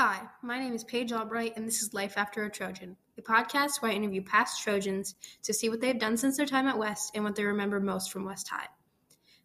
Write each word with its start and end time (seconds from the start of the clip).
Hi, 0.00 0.20
my 0.42 0.60
name 0.60 0.74
is 0.74 0.84
Paige 0.84 1.10
Albright, 1.10 1.54
and 1.56 1.66
this 1.66 1.82
is 1.82 1.92
Life 1.92 2.16
After 2.16 2.44
a 2.44 2.50
Trojan, 2.50 2.96
a 3.18 3.20
podcast 3.20 3.82
where 3.82 3.90
I 3.90 3.96
interview 3.96 4.22
past 4.22 4.62
Trojans 4.62 5.16
to 5.42 5.52
see 5.52 5.68
what 5.68 5.80
they've 5.80 5.98
done 5.98 6.16
since 6.16 6.36
their 6.36 6.46
time 6.46 6.68
at 6.68 6.78
West 6.78 7.10
and 7.16 7.24
what 7.24 7.34
they 7.34 7.42
remember 7.42 7.80
most 7.80 8.12
from 8.12 8.24
West 8.24 8.48
High. 8.48 8.68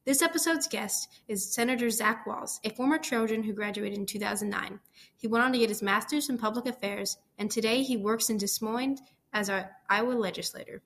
This 0.05 0.21
episode's 0.21 0.67
guest 0.67 1.09
is 1.27 1.51
Senator 1.51 1.89
Zach 1.89 2.27
Wahls, 2.27 2.59
a 2.63 2.69
former 2.69 2.99
Trojan 2.99 3.41
who 3.41 3.53
graduated 3.53 3.97
in 3.97 4.05
2009. 4.05 4.79
He 5.15 5.25
went 5.25 5.43
on 5.43 5.53
to 5.53 5.57
get 5.57 5.69
his 5.69 5.81
master's 5.81 6.29
in 6.29 6.37
public 6.37 6.67
affairs, 6.67 7.17
and 7.39 7.49
today 7.49 7.81
he 7.81 7.97
works 7.97 8.29
in 8.29 8.37
Des 8.37 8.45
Moines 8.61 8.99
as 9.33 9.49
our 9.49 9.71
Iowa 9.89 10.13
legislator. 10.13 10.83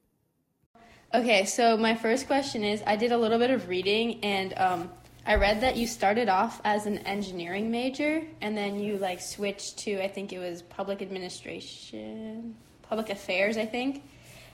Okay, 1.13 1.43
so 1.43 1.75
my 1.75 1.93
first 1.93 2.25
question 2.25 2.63
is 2.63 2.81
I 2.87 2.95
did 2.95 3.11
a 3.11 3.17
little 3.17 3.37
bit 3.37 3.51
of 3.51 3.67
reading 3.67 4.23
and 4.23 4.53
um, 4.57 4.89
I 5.27 5.35
read 5.35 5.59
that 5.59 5.75
you 5.75 5.87
started 5.87 6.29
off 6.29 6.61
as 6.63 6.85
an 6.85 6.99
engineering 6.99 7.69
major 7.69 8.23
and 8.39 8.55
then 8.55 8.79
you 8.79 8.95
like 8.95 9.19
switched 9.19 9.79
to 9.79 9.99
I 9.99 10.07
think 10.07 10.31
it 10.31 10.39
was 10.39 10.61
public 10.61 11.01
administration, 11.01 12.55
public 12.83 13.09
affairs, 13.09 13.57
I 13.57 13.65
think. 13.65 14.07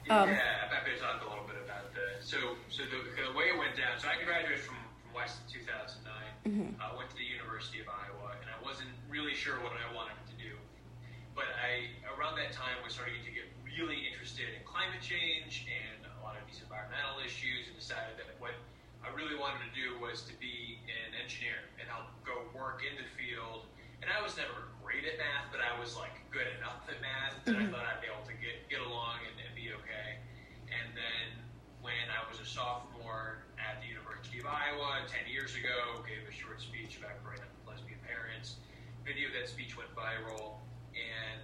Um, 0.10 0.34
yeah, 0.34 0.42
I'm 0.66 0.74
happy 0.74 0.98
to 0.98 1.00
talk 1.00 1.22
a 1.22 1.30
little 1.30 1.46
bit 1.46 1.62
about 1.62 1.94
the 1.94 2.26
so 2.26 2.58
so 2.74 2.82
the, 2.90 3.06
the 3.06 3.38
way 3.38 3.54
it 3.54 3.58
went 3.62 3.78
down. 3.78 4.02
So 4.02 4.10
I 4.10 4.18
graduated 4.26 4.66
from, 4.66 4.82
from 5.06 5.14
West 5.14 5.46
in 5.46 5.62
2009. 5.62 6.10
Mm-hmm. 6.50 6.82
Uh, 6.82 6.98
went 6.98 7.14
to 7.14 7.18
the 7.22 7.30
University 7.30 7.78
of 7.78 7.88
Iowa, 7.94 8.34
and 8.42 8.50
I 8.50 8.58
wasn't 8.66 8.90
really 9.14 9.38
sure 9.38 9.62
what 9.62 9.78
I 9.78 9.86
wanted 9.94 10.18
to 10.26 10.36
do. 10.42 10.58
But 11.38 11.54
I 11.62 11.94
around 12.18 12.34
that 12.42 12.50
time 12.50 12.82
was 12.82 12.98
starting 12.98 13.22
to 13.22 13.30
get 13.30 13.46
really 13.62 14.10
interested 14.10 14.50
in 14.50 14.66
climate 14.66 15.06
change 15.06 15.70
and 15.70 16.02
a 16.18 16.20
lot 16.26 16.34
of 16.34 16.44
these 16.50 16.66
environmental 16.66 17.22
issues, 17.22 17.70
and 17.70 17.78
decided 17.78 18.18
that 18.18 18.23
I 18.23 18.23
really 19.14 19.38
wanted 19.38 19.62
to 19.66 19.74
do 19.74 19.98
was 20.02 20.26
to 20.26 20.34
be 20.42 20.82
an 20.90 21.14
engineer 21.18 21.70
and 21.78 21.86
help 21.86 22.10
go 22.26 22.50
work 22.52 22.82
in 22.82 22.98
the 22.98 23.08
field. 23.14 23.70
And 24.02 24.12
I 24.12 24.20
was 24.20 24.36
never 24.36 24.74
great 24.84 25.08
at 25.08 25.16
math, 25.16 25.48
but 25.54 25.64
I 25.64 25.72
was 25.80 25.96
like 25.96 26.14
good 26.34 26.50
enough 26.60 26.84
at 26.92 27.00
math 27.00 27.40
that 27.46 27.56
mm-hmm. 27.56 27.70
I 27.70 27.72
thought 27.72 27.86
I'd 27.88 28.04
be 28.04 28.10
able 28.12 28.26
to 28.28 28.36
get, 28.42 28.68
get 28.68 28.84
along 28.84 29.24
and, 29.24 29.36
and 29.40 29.54
be 29.56 29.72
okay. 29.72 30.20
And 30.68 30.92
then 30.98 31.40
when 31.80 32.10
I 32.12 32.26
was 32.28 32.42
a 32.42 32.48
sophomore 32.48 33.46
at 33.60 33.80
the 33.80 33.88
University 33.88 34.42
of 34.42 34.50
Iowa 34.50 35.06
10 35.08 35.30
years 35.30 35.56
ago, 35.56 36.04
gave 36.04 36.26
a 36.28 36.34
short 36.34 36.60
speech 36.60 37.00
about 37.00 37.22
growing 37.24 37.40
up 37.40 37.52
with 37.60 37.76
lesbian 37.76 38.02
parents. 38.04 38.60
Video 39.06 39.32
of 39.32 39.36
that 39.36 39.48
speech 39.48 39.76
went 39.76 39.92
viral, 39.92 40.64
and 40.96 41.44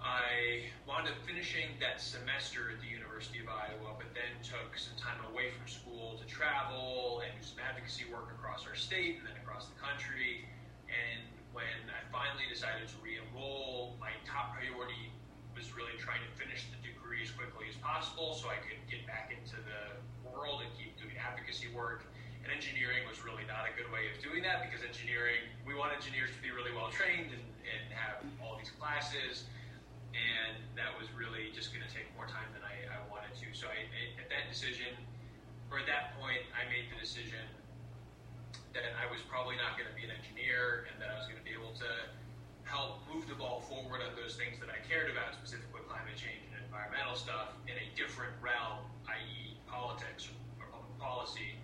I 0.00 0.72
wound 0.88 1.08
up 1.08 1.16
finishing 1.28 1.76
that 1.80 2.00
semester 2.00 2.72
at 2.72 2.80
the 2.80 2.88
University 2.88 3.05
of 3.16 3.48
Iowa, 3.48 3.96
but 3.96 4.12
then 4.12 4.28
took 4.44 4.76
some 4.76 4.92
time 5.00 5.16
away 5.32 5.48
from 5.48 5.64
school 5.64 6.20
to 6.20 6.24
travel 6.28 7.24
and 7.24 7.32
do 7.32 7.40
some 7.40 7.56
advocacy 7.64 8.04
work 8.12 8.28
across 8.28 8.68
our 8.68 8.76
state 8.76 9.16
and 9.16 9.24
then 9.24 9.32
across 9.40 9.72
the 9.72 9.78
country. 9.80 10.44
And 10.84 11.24
when 11.56 11.80
I 11.88 12.04
finally 12.12 12.44
decided 12.44 12.84
to 12.92 12.96
re-enroll, 13.00 13.96
my 13.96 14.12
top 14.28 14.52
priority 14.52 15.08
was 15.56 15.72
really 15.72 15.96
trying 15.96 16.20
to 16.28 16.32
finish 16.36 16.68
the 16.68 16.76
degree 16.84 17.24
as 17.24 17.32
quickly 17.32 17.72
as 17.72 17.80
possible 17.80 18.36
so 18.36 18.52
I 18.52 18.60
could 18.60 18.76
get 18.84 19.08
back 19.08 19.32
into 19.32 19.56
the 19.64 19.96
world 20.28 20.60
and 20.60 20.68
keep 20.76 20.92
doing 21.00 21.16
advocacy 21.16 21.72
work. 21.72 22.04
And 22.44 22.52
engineering 22.52 23.08
was 23.08 23.24
really 23.24 23.48
not 23.48 23.64
a 23.64 23.72
good 23.80 23.88
way 23.88 24.12
of 24.12 24.20
doing 24.20 24.44
that 24.44 24.60
because 24.60 24.84
engineering, 24.84 25.40
we 25.64 25.72
want 25.72 25.96
engineers 25.96 26.36
to 26.36 26.40
be 26.44 26.52
really 26.52 26.76
well 26.76 26.92
trained 26.92 27.32
and, 27.32 27.46
and 27.64 27.84
have 27.96 28.20
all 28.44 28.60
these 28.60 28.76
classes 28.76 29.48
and 30.16 30.56
that 30.74 30.96
was 30.96 31.08
really 31.12 31.52
just 31.52 31.76
going 31.76 31.84
to 31.84 31.92
take 31.92 32.08
more 32.16 32.24
time 32.24 32.48
than 32.56 32.64
I, 32.64 32.88
I 32.88 33.00
wanted 33.12 33.36
to. 33.36 33.46
So 33.52 33.68
I, 33.68 33.84
I, 33.84 34.16
at 34.16 34.28
that 34.32 34.48
decision, 34.48 34.96
or 35.68 35.82
at 35.82 35.88
that 35.90 36.16
point, 36.16 36.40
I 36.56 36.64
made 36.72 36.88
the 36.88 36.98
decision 36.98 37.44
that 38.72 38.84
I 38.96 39.08
was 39.08 39.20
probably 39.24 39.56
not 39.56 39.76
going 39.76 39.88
to 39.88 39.96
be 39.96 40.04
an 40.04 40.12
engineer 40.12 40.88
and 40.92 41.00
that 41.00 41.08
I 41.08 41.16
was 41.16 41.24
going 41.24 41.40
to 41.40 41.46
be 41.46 41.56
able 41.56 41.72
to 41.80 41.90
help 42.68 43.00
move 43.08 43.24
the 43.30 43.38
ball 43.38 43.64
forward 43.64 44.02
on 44.04 44.12
those 44.18 44.36
things 44.36 44.60
that 44.60 44.68
I 44.68 44.82
cared 44.84 45.08
about, 45.08 45.32
specifically 45.32 45.80
climate 45.88 46.18
change 46.18 46.44
and 46.52 46.60
environmental 46.66 47.16
stuff, 47.16 47.56
in 47.70 47.78
a 47.78 47.86
different 47.96 48.34
realm, 48.42 48.84
i.e., 49.08 49.56
politics 49.64 50.28
or 50.60 50.68
public 50.68 50.92
policy. 50.98 51.56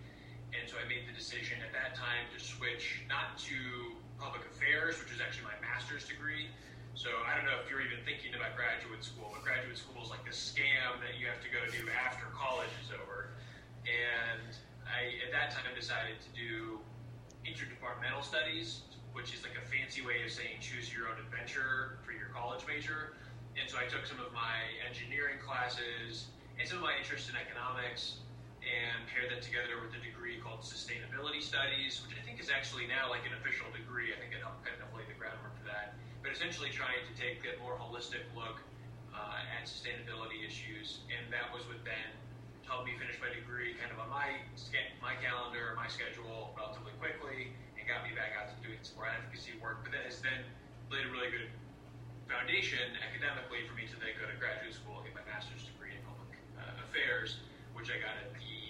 And 0.56 0.64
so 0.68 0.78
I 0.80 0.86
made 0.88 1.04
the 1.04 1.16
decision 1.16 1.60
at 1.60 1.72
that 1.74 1.98
time 1.98 2.28
to 2.32 2.38
switch 2.38 3.04
not 3.08 3.36
to 3.50 3.92
public 4.16 4.46
affairs, 4.48 4.96
which 5.02 5.10
is 5.10 5.18
actually 5.18 5.50
my 5.50 5.58
master's 5.60 6.06
degree, 6.06 6.48
so 6.94 7.08
I 7.24 7.34
don't 7.34 7.48
know 7.48 7.56
if 7.58 7.70
you're 7.72 7.82
even 7.82 8.04
thinking 8.04 8.36
about 8.36 8.54
graduate 8.54 9.02
school, 9.02 9.32
but 9.32 9.40
graduate 9.42 9.80
school 9.80 10.00
is 10.04 10.12
like 10.12 10.24
a 10.28 10.34
scam 10.34 11.00
that 11.00 11.16
you 11.16 11.26
have 11.26 11.40
to 11.40 11.50
go 11.50 11.64
do 11.72 11.88
after 11.88 12.28
college 12.36 12.70
is 12.84 12.92
over. 12.92 13.32
And 13.88 14.52
I, 14.84 15.16
at 15.24 15.32
that 15.32 15.50
time, 15.50 15.72
decided 15.74 16.22
to 16.22 16.30
do 16.30 16.78
interdepartmental 17.42 18.22
studies, 18.22 18.86
which 19.10 19.34
is 19.34 19.42
like 19.42 19.58
a 19.58 19.64
fancy 19.66 19.98
way 19.98 20.22
of 20.22 20.30
saying 20.30 20.62
choose 20.62 20.94
your 20.94 21.10
own 21.10 21.18
adventure 21.18 21.98
for 22.06 22.14
your 22.14 22.30
college 22.30 22.62
major. 22.70 23.18
And 23.58 23.66
so 23.66 23.82
I 23.82 23.90
took 23.90 24.06
some 24.06 24.22
of 24.22 24.30
my 24.30 24.62
engineering 24.86 25.42
classes 25.42 26.30
and 26.54 26.68
some 26.68 26.78
of 26.78 26.86
my 26.86 26.94
interest 26.94 27.26
in 27.26 27.34
economics 27.34 28.22
and 28.62 29.02
paired 29.10 29.26
that 29.34 29.42
together 29.42 29.82
with 29.82 29.90
a 29.98 30.02
degree 30.06 30.38
called 30.38 30.62
sustainability 30.62 31.42
studies, 31.42 31.98
which 32.06 32.14
I 32.14 32.22
think 32.22 32.38
is 32.38 32.46
actually 32.46 32.86
now 32.86 33.10
like 33.10 33.26
an 33.26 33.34
official 33.34 33.66
degree. 33.74 34.14
I 34.14 34.22
think 34.22 34.38
it 34.38 34.46
kind 34.46 34.78
of 34.78 34.91
essentially 36.32 36.72
trying 36.72 37.04
to 37.04 37.12
take 37.12 37.44
a 37.44 37.60
more 37.60 37.76
holistic 37.76 38.24
look 38.32 38.64
uh, 39.12 39.44
at 39.52 39.68
sustainability 39.68 40.40
issues. 40.40 41.04
And 41.12 41.28
that 41.28 41.52
was 41.52 41.68
what 41.68 41.84
then 41.84 42.08
helped 42.64 42.88
me 42.88 42.96
finish 42.96 43.20
my 43.20 43.28
degree 43.28 43.76
kind 43.76 43.92
of 43.92 44.00
on 44.00 44.08
my 44.08 44.40
my 45.04 45.12
calendar, 45.20 45.76
my 45.76 45.86
schedule 45.92 46.56
relatively 46.56 46.96
quickly, 46.96 47.52
and 47.76 47.84
got 47.84 48.08
me 48.08 48.16
back 48.16 48.32
out 48.32 48.48
to 48.48 48.56
doing 48.64 48.80
some 48.80 48.96
more 48.96 49.12
advocacy 49.12 49.52
work. 49.60 49.84
But 49.84 49.92
that 49.92 50.08
has 50.08 50.24
then 50.24 50.40
laid 50.88 51.04
a 51.04 51.12
really 51.12 51.28
good 51.28 51.52
foundation 52.24 52.96
academically 53.04 53.68
for 53.68 53.76
me 53.76 53.84
to 53.92 53.96
then 54.00 54.16
go 54.16 54.24
to 54.24 54.32
graduate 54.40 54.72
school 54.72 55.04
and 55.04 55.12
get 55.12 55.12
my 55.12 55.26
master's 55.28 55.68
degree 55.68 55.92
in 55.92 56.00
public 56.08 56.32
uh, 56.56 56.80
affairs, 56.88 57.44
which 57.76 57.92
I 57.92 58.00
got 58.00 58.16
at 58.16 58.32
the 58.32 58.61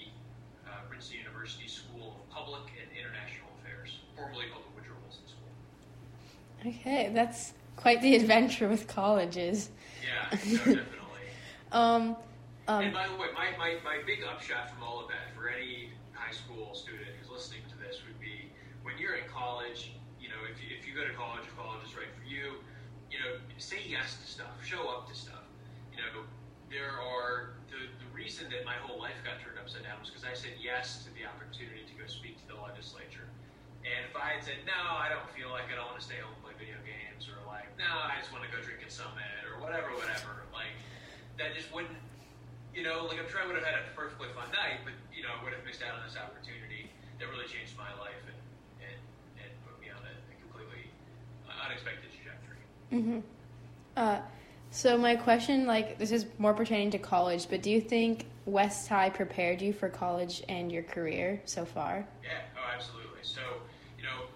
Okay, 6.65 7.11
that's 7.13 7.53
quite 7.77 8.01
the 8.03 8.15
adventure 8.15 8.69
with 8.69 8.87
colleges. 8.87 9.71
Yeah, 10.03 10.39
no, 10.47 10.57
definitely. 10.59 10.87
um, 11.73 12.17
um, 12.69 12.85
and 12.85 12.95
by 12.95 13.09
the 13.09 13.17
way, 13.19 13.27
my, 13.35 13.51
my, 13.59 13.75
my 13.83 13.99
big 14.07 14.23
upshot 14.23 14.71
from 14.71 14.83
all 14.83 15.03
of 15.03 15.09
that 15.09 15.35
for 15.35 15.49
any 15.49 15.91
high 16.13 16.31
school 16.31 16.75
student 16.75 17.11
who's 17.19 17.31
listening 17.31 17.63
to 17.69 17.77
this 17.83 17.99
would 18.07 18.19
be 18.21 18.47
when 18.87 18.95
you're 18.99 19.19
in 19.19 19.27
college, 19.27 19.99
you 20.21 20.29
know, 20.29 20.39
if 20.47 20.63
you, 20.63 20.71
if 20.71 20.87
you 20.87 20.95
go 20.95 21.03
to 21.03 21.15
college, 21.19 21.43
if 21.43 21.55
college 21.59 21.83
is 21.83 21.99
right 21.99 22.11
for 22.15 22.23
you, 22.23 22.63
you 23.11 23.19
know, 23.19 23.43
say 23.59 23.83
yes 23.83 24.23
to 24.23 24.27
stuff, 24.31 24.55
show 24.63 24.87
up 24.87 25.11
to 25.11 25.15
stuff. 25.15 25.43
You 25.91 25.99
know, 25.99 26.23
there 26.71 26.95
are 27.03 27.59
the, 27.67 27.91
the 27.99 28.09
reason 28.15 28.47
that 28.55 28.65
my 28.65 28.79
whole 28.79 29.03
life 29.03 29.19
got 29.27 29.43
turned 29.43 29.59
upside 29.59 29.83
down 29.83 29.99
was 29.99 30.09
because 30.09 30.25
I 30.25 30.39
said 30.39 30.55
yes 30.63 31.03
to 31.03 31.11
the 31.19 31.27
opportunity 31.27 31.83
to 31.83 31.95
go 31.99 32.07
speak 32.07 32.39
to 32.41 32.47
the 32.47 32.59
legislature. 32.63 33.27
And 33.83 34.07
if 34.07 34.15
I 34.15 34.39
had 34.39 34.43
said, 34.47 34.63
no, 34.63 34.79
I 34.79 35.11
don't 35.11 35.27
feel 35.35 35.51
like 35.51 35.67
it, 35.67 35.75
I 35.75 35.83
want 35.83 35.99
to 35.99 36.07
stay 36.07 36.23
home 36.23 36.31
and 36.31 36.43
play 36.47 36.55
video 36.55 36.79
games, 36.87 37.27
or 37.27 37.35
like, 37.51 37.67
no, 37.75 37.91
I 37.91 38.15
just 38.23 38.31
want 38.31 38.47
to 38.47 38.51
go 38.55 38.63
drink 38.63 38.79
at 38.87 38.95
Summit, 38.95 39.43
or 39.43 39.59
whatever, 39.59 39.91
whatever, 39.99 40.47
like, 40.55 40.71
that 41.35 41.51
just 41.59 41.67
wouldn't, 41.75 41.99
you 42.71 42.87
know, 42.87 43.11
like 43.11 43.19
I'm 43.19 43.27
sure 43.27 43.43
I 43.43 43.47
would 43.51 43.59
have 43.59 43.67
had 43.67 43.83
a 43.83 43.91
perfectly 43.99 44.31
fun 44.39 44.47
night, 44.55 44.87
but, 44.87 44.95
you 45.11 45.27
know, 45.27 45.35
I 45.35 45.43
would 45.43 45.51
have 45.51 45.67
missed 45.67 45.83
out 45.83 45.99
on 45.99 46.07
this 46.07 46.15
opportunity 46.15 46.95
that 47.19 47.27
really 47.27 47.51
changed 47.51 47.75
my 47.75 47.91
life 47.99 48.23
and, 48.23 48.39
and, 48.87 48.99
and 49.43 49.51
put 49.67 49.75
me 49.83 49.91
on 49.91 49.99
a, 49.99 50.15
a 50.15 50.35
completely 50.39 50.87
unexpected 51.51 52.07
trajectory. 52.15 52.63
Mm-hmm. 52.95 53.21
Uh, 53.99 54.23
so 54.71 54.95
my 54.95 55.19
question, 55.19 55.67
like, 55.67 55.99
this 55.99 56.15
is 56.15 56.31
more 56.39 56.55
pertaining 56.55 56.95
to 56.95 57.03
college, 57.03 57.51
but 57.51 57.67
do 57.67 57.71
you 57.71 57.81
think 57.81 58.31
West 58.47 58.87
High 58.87 59.11
prepared 59.11 59.61
you 59.61 59.75
for 59.75 59.91
college 59.91 60.43
and 60.49 60.71
your 60.71 60.83
career 60.83 61.43
so 61.45 61.67
far? 61.67 62.07
Yeah, 62.23 62.31
oh, 62.57 62.71
absolutely. 62.75 63.21
So 63.23 63.43
you 63.99 64.05
know, 64.09 64.27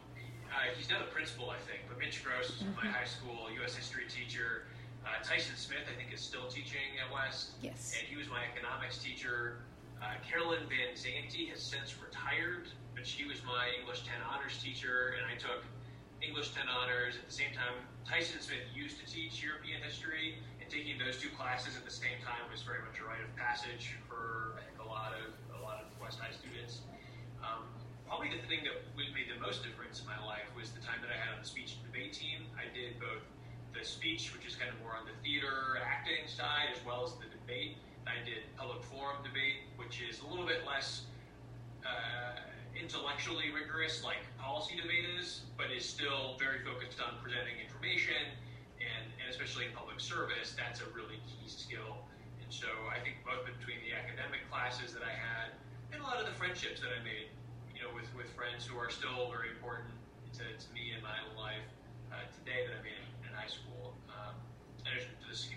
uh, 0.52 0.70
he's 0.86 0.94
now 0.94 1.02
the 1.02 1.10
principal, 1.10 1.50
I 1.50 1.58
think, 1.66 1.82
but 1.90 1.98
Mitch 1.98 2.22
Gross 2.22 2.54
was 2.54 2.62
mm-hmm. 2.62 2.78
my 2.78 2.86
high 2.86 3.10
school 3.10 3.50
U.S. 3.58 3.74
history 3.74 4.06
teacher. 4.06 4.70
Uh, 5.02 5.18
Tyson 5.22 5.58
Smith, 5.58 5.82
I 5.90 5.94
think, 5.98 6.14
is 6.14 6.22
still 6.22 6.46
teaching 6.46 6.94
at 7.02 7.10
West. 7.10 7.58
Yes. 7.58 7.94
And 7.98 8.06
he 8.06 8.14
was 8.14 8.30
my 8.30 8.46
economics 8.46 8.98
teacher. 9.02 9.66
Uh, 9.98 10.14
Carolyn 10.22 10.62
Van 10.70 10.94
Zanti 10.94 11.50
has 11.50 11.58
since 11.58 11.98
retired, 11.98 12.70
but 12.94 13.02
she 13.02 13.26
was 13.26 13.42
my 13.42 13.70
English 13.74 14.06
10 14.06 14.14
honors 14.22 14.62
teacher, 14.62 15.18
and 15.18 15.26
I 15.26 15.34
took 15.34 15.66
English 16.22 16.54
10 16.54 16.70
honors. 16.70 17.18
At 17.18 17.26
the 17.26 17.34
same 17.34 17.50
time, 17.54 17.82
Tyson 18.06 18.38
Smith 18.38 18.66
used 18.70 19.02
to 19.02 19.06
teach 19.10 19.42
European 19.42 19.82
history, 19.82 20.38
and 20.62 20.70
taking 20.70 20.98
those 21.02 21.18
two 21.18 21.30
classes 21.34 21.74
at 21.74 21.82
the 21.82 21.94
same 21.94 22.18
time 22.22 22.42
was 22.50 22.62
very 22.62 22.82
much 22.86 22.98
a 23.02 23.04
rite 23.06 23.22
of 23.22 23.30
passage 23.34 23.98
for 24.06 24.58
I 24.58 24.62
think 24.62 24.78
a 24.82 24.86
lot 24.86 25.14
of 25.18 25.34
a 25.54 25.60
lot 25.62 25.82
of 25.82 25.90
West 25.98 26.22
High 26.22 26.34
students. 26.34 26.86
Probably 28.06 28.30
the 28.30 28.42
thing 28.46 28.62
that 28.62 28.78
made 28.94 29.26
the 29.26 29.38
most 29.42 29.66
difference 29.66 29.98
in 29.98 30.06
my 30.06 30.18
life 30.22 30.46
was 30.54 30.70
the 30.70 30.80
time 30.80 31.02
that 31.02 31.10
I 31.10 31.18
had 31.18 31.34
on 31.34 31.42
the 31.42 31.48
speech 31.48 31.74
and 31.74 31.82
debate 31.90 32.14
team. 32.14 32.46
I 32.54 32.70
did 32.70 33.02
both 33.02 33.26
the 33.74 33.82
speech, 33.84 34.30
which 34.32 34.46
is 34.46 34.54
kind 34.54 34.70
of 34.70 34.78
more 34.80 34.94
on 34.94 35.04
the 35.04 35.16
theater 35.26 35.82
acting 35.82 36.24
side, 36.30 36.70
as 36.70 36.78
well 36.86 37.02
as 37.02 37.18
the 37.18 37.26
debate. 37.28 37.76
I 38.06 38.22
did 38.22 38.46
public 38.54 38.86
forum 38.86 39.18
debate, 39.26 39.66
which 39.74 39.98
is 39.98 40.22
a 40.22 40.26
little 40.30 40.46
bit 40.46 40.62
less 40.62 41.10
uh, 41.82 42.46
intellectually 42.78 43.50
rigorous 43.50 44.06
like 44.06 44.22
policy 44.38 44.78
debate 44.78 45.04
is, 45.18 45.42
but 45.58 45.74
is 45.74 45.82
still 45.82 46.38
very 46.38 46.62
focused 46.62 47.02
on 47.02 47.18
presenting 47.18 47.58
information 47.58 48.36
and, 48.78 49.08
and 49.18 49.26
especially 49.32 49.66
in 49.66 49.72
public 49.72 49.98
service, 49.98 50.54
that's 50.54 50.80
a 50.84 50.88
really 50.92 51.18
key 51.26 51.48
skill. 51.48 52.06
And 52.38 52.48
so 52.52 52.68
I 52.92 53.00
think 53.00 53.24
both 53.24 53.48
between 53.48 53.80
the 53.82 53.96
academic 53.96 54.44
classes 54.52 54.92
that 54.94 55.02
I 55.02 55.10
had 55.10 55.56
and 55.90 55.98
a 55.98 56.04
lot 56.04 56.20
of 56.20 56.26
the 56.28 56.36
friendships 56.36 56.78
that 56.84 56.92
I 56.92 57.00
made, 57.02 57.32
you 57.76 57.82
know, 57.82 57.92
with, 57.94 58.08
with 58.16 58.32
friends 58.32 58.64
who 58.64 58.78
are 58.78 58.90
still 58.90 59.30
very 59.30 59.50
important 59.50 59.92
to, 60.32 60.40
to 60.40 60.72
me 60.72 60.92
in 60.96 61.02
my 61.02 61.12
own 61.28 61.36
life 61.36 61.66
uh, 62.10 62.16
today 62.40 62.64
that 62.66 62.80
I 62.80 62.82
made 62.82 62.96
in 62.96 63.28
in 63.28 63.34
high 63.36 63.48
school, 63.48 63.92
um, 64.08 64.34
in 64.80 64.92
addition 64.92 65.10
to 65.20 65.28
the, 65.28 65.56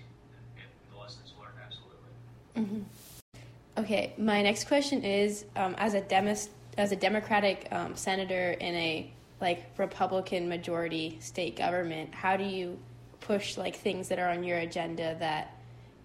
and 0.60 0.68
the 0.92 1.00
lessons 1.00 1.32
learned, 1.40 1.56
absolutely. 1.64 2.12
Mm-hmm. 2.58 3.82
Okay, 3.82 4.14
my 4.18 4.42
next 4.42 4.68
question 4.68 5.04
is: 5.04 5.46
um, 5.56 5.76
as 5.78 5.94
a 5.94 6.02
demis, 6.02 6.50
as 6.78 6.92
a 6.92 6.96
Democratic 6.96 7.68
um, 7.72 7.96
senator 7.96 8.52
in 8.52 8.76
a 8.76 9.14
like 9.40 9.72
Republican 9.78 10.50
majority 10.50 11.18
state 11.22 11.56
government, 11.56 12.14
how 12.14 12.36
do 12.36 12.44
you 12.44 12.78
push 13.22 13.58
like 13.58 13.78
things 13.78 14.10
that 14.10 14.20
are 14.20 14.30
on 14.30 14.44
your 14.44 14.58
agenda 14.58 15.16
that 15.20 15.56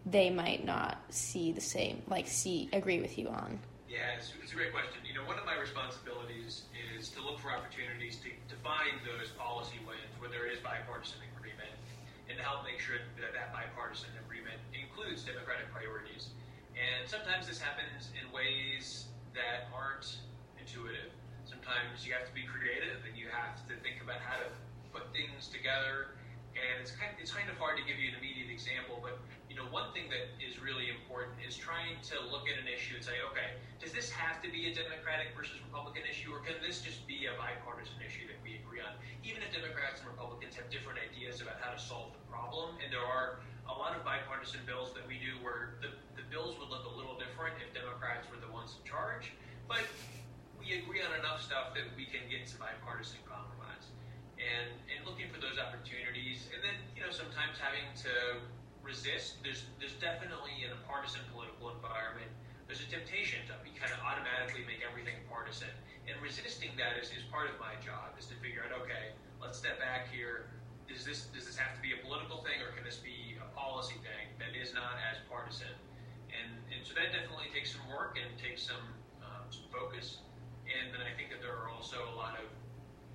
they 0.07 0.31
might 0.31 0.65
not 0.65 0.99
see 1.09 1.51
the 1.51 1.61
same, 1.61 2.03
like 2.07 2.29
see 2.29 2.69
agree 2.73 3.01
with 3.01 3.19
you 3.19 3.29
on? 3.29 3.59
Yeah, 3.94 4.19
it's, 4.19 4.35
it's 4.43 4.50
a 4.50 4.58
great 4.58 4.75
question. 4.75 4.99
You 5.06 5.14
know, 5.14 5.23
one 5.23 5.38
of 5.38 5.46
my 5.46 5.55
responsibilities 5.55 6.67
is 6.75 7.14
to 7.14 7.23
look 7.23 7.38
for 7.38 7.55
opportunities 7.55 8.19
to, 8.26 8.35
to 8.50 8.56
find 8.58 8.99
those 9.06 9.31
policy 9.38 9.79
wins 9.87 10.11
where 10.19 10.26
there 10.26 10.50
is 10.50 10.58
bipartisan 10.67 11.23
agreement, 11.38 11.70
and 12.26 12.35
to 12.35 12.43
help 12.43 12.67
make 12.67 12.82
sure 12.82 12.99
that 13.23 13.31
that 13.31 13.55
bipartisan 13.55 14.11
agreement 14.26 14.58
includes 14.75 15.23
democratic 15.23 15.70
priorities. 15.70 16.35
And 16.75 17.06
sometimes 17.06 17.46
this 17.46 17.62
happens 17.62 18.11
in 18.19 18.26
ways 18.35 19.06
that 19.31 19.70
aren't 19.70 20.19
intuitive. 20.58 21.14
Sometimes 21.46 22.02
you 22.02 22.19
have 22.19 22.26
to 22.26 22.35
be 22.35 22.43
creative 22.50 22.99
and 23.06 23.14
you 23.14 23.31
have 23.31 23.62
to 23.70 23.79
think 23.79 24.02
about 24.02 24.19
how 24.19 24.43
to 24.43 24.50
put 24.91 25.06
things 25.14 25.46
together. 25.46 26.19
And 26.58 26.82
it's 26.82 26.91
kind 26.91 27.14
of, 27.14 27.23
it's 27.23 27.31
kind 27.31 27.46
of 27.46 27.55
hard 27.62 27.79
to 27.79 27.87
give 27.87 28.02
you 28.02 28.11
an 28.11 28.19
immediate 28.19 28.50
example, 28.50 28.99
but 28.99 29.23
you 29.55 29.62
know 29.62 29.71
one 29.71 29.87
thing 29.95 30.11
that 30.11 30.35
is 30.43 30.59
really 30.59 30.91
important 30.91 31.39
is 31.39 31.55
trying 31.55 31.95
to 32.11 32.19
look 32.27 32.51
at 32.51 32.59
an 32.59 32.67
issue 32.67 32.99
and 32.99 33.06
say, 33.06 33.23
okay, 33.31 33.55
does 33.79 33.95
this 33.95 34.11
have 34.11 34.43
to 34.43 34.51
be 34.51 34.67
a 34.67 34.75
Democratic 34.75 35.31
versus 35.39 35.62
Republican 35.62 36.03
issue, 36.11 36.35
or 36.35 36.43
can 36.43 36.59
this 36.59 36.83
just 36.83 37.06
be 37.06 37.31
a 37.31 37.39
bipartisan 37.39 38.03
issue 38.03 38.27
that 38.27 38.35
we 38.43 38.59
agree 38.59 38.83
on? 38.83 38.99
Even 39.23 39.47
if 39.47 39.55
Democrats 39.55 40.03
and 40.03 40.11
Republicans 40.11 40.59
have 40.59 40.67
different 40.75 40.99
ideas 40.99 41.39
about 41.39 41.62
how 41.62 41.71
to 41.71 41.79
solve 41.79 42.11
the 42.19 42.25
problem, 42.27 42.75
and 42.83 42.91
there 42.91 43.06
are 43.06 43.47
a 43.71 43.75
lot 43.79 43.95
of 43.95 44.03
bipartisan 44.03 44.59
bills 44.67 44.91
that 44.99 45.06
we 45.06 45.23
do 45.23 45.39
where 45.39 45.79
the, 45.79 45.95
the 46.19 46.27
bills 46.35 46.59
would 46.59 46.67
look 46.67 46.83
a 46.91 46.95
little 46.99 47.15
different 47.15 47.55
if 47.62 47.71
Democrats 47.71 48.27
were 48.35 48.43
the 48.43 48.51
ones 48.51 48.75
in 48.75 48.83
charge, 48.83 49.31
but 49.71 49.87
we 50.59 50.83
agree 50.83 50.99
on 50.99 51.15
enough 51.15 51.39
stuff 51.39 51.79
that 51.79 51.87
we 51.95 52.11
can 52.11 52.27
get 52.27 52.51
to 52.51 52.59
bipartisan 52.59 53.23
compromise. 53.23 53.87
And, 54.35 54.75
and 54.91 55.06
looking 55.06 55.31
for 55.31 55.39
those 55.39 55.56
opportunities, 55.62 56.51
and 56.53 56.61
then 56.61 56.77
you 56.93 57.01
know 57.01 57.09
sometimes 57.09 57.56
having 57.56 57.87
to 58.03 58.45
resist. 58.85 59.41
There's 59.43 59.65
there's 59.81 59.97
definitely 59.99 60.63
in 60.63 60.71
a 60.71 60.81
partisan 60.85 61.25
political 61.33 61.73
environment, 61.73 62.29
there's 62.69 62.85
a 62.85 62.89
temptation 62.89 63.45
to 63.49 63.57
be 63.65 63.73
kind 63.77 63.93
of 63.93 64.01
automatically 64.05 64.65
make 64.65 64.85
everything 64.85 65.17
partisan, 65.29 65.73
and 66.09 66.17
resisting 66.21 66.73
that 66.77 66.97
is, 67.01 67.13
is 67.13 67.25
part 67.29 67.49
of 67.49 67.57
my 67.61 67.77
job 67.81 68.17
is 68.21 68.29
to 68.29 68.37
figure 68.41 68.65
out 68.65 68.73
okay, 68.85 69.17
let's 69.41 69.57
step 69.57 69.81
back 69.81 70.13
here. 70.13 70.53
Does 70.89 71.05
this 71.05 71.33
does 71.33 71.49
this 71.49 71.57
have 71.57 71.73
to 71.77 71.81
be 71.81 71.97
a 71.97 72.01
political 72.05 72.45
thing, 72.45 72.61
or 72.61 72.73
can 72.77 72.85
this 72.85 73.01
be 73.01 73.41
a 73.41 73.49
policy 73.57 73.97
thing 74.05 74.33
that 74.37 74.53
is 74.53 74.77
not 74.77 75.01
as 75.01 75.21
partisan? 75.29 75.73
And 76.29 76.53
and 76.73 76.85
so 76.85 76.93
that 76.97 77.13
definitely 77.13 77.49
takes 77.53 77.73
some 77.73 77.85
work 77.89 78.21
and 78.21 78.29
takes 78.37 78.65
some 78.65 78.85
um, 79.25 79.49
some 79.49 79.65
focus. 79.73 80.21
And 80.65 80.93
then 80.93 81.05
I 81.05 81.13
think 81.13 81.29
that 81.29 81.45
there 81.45 81.53
are 81.53 81.69
also 81.69 82.01
a 82.09 82.17
lot 82.17 82.41
of 82.41 82.49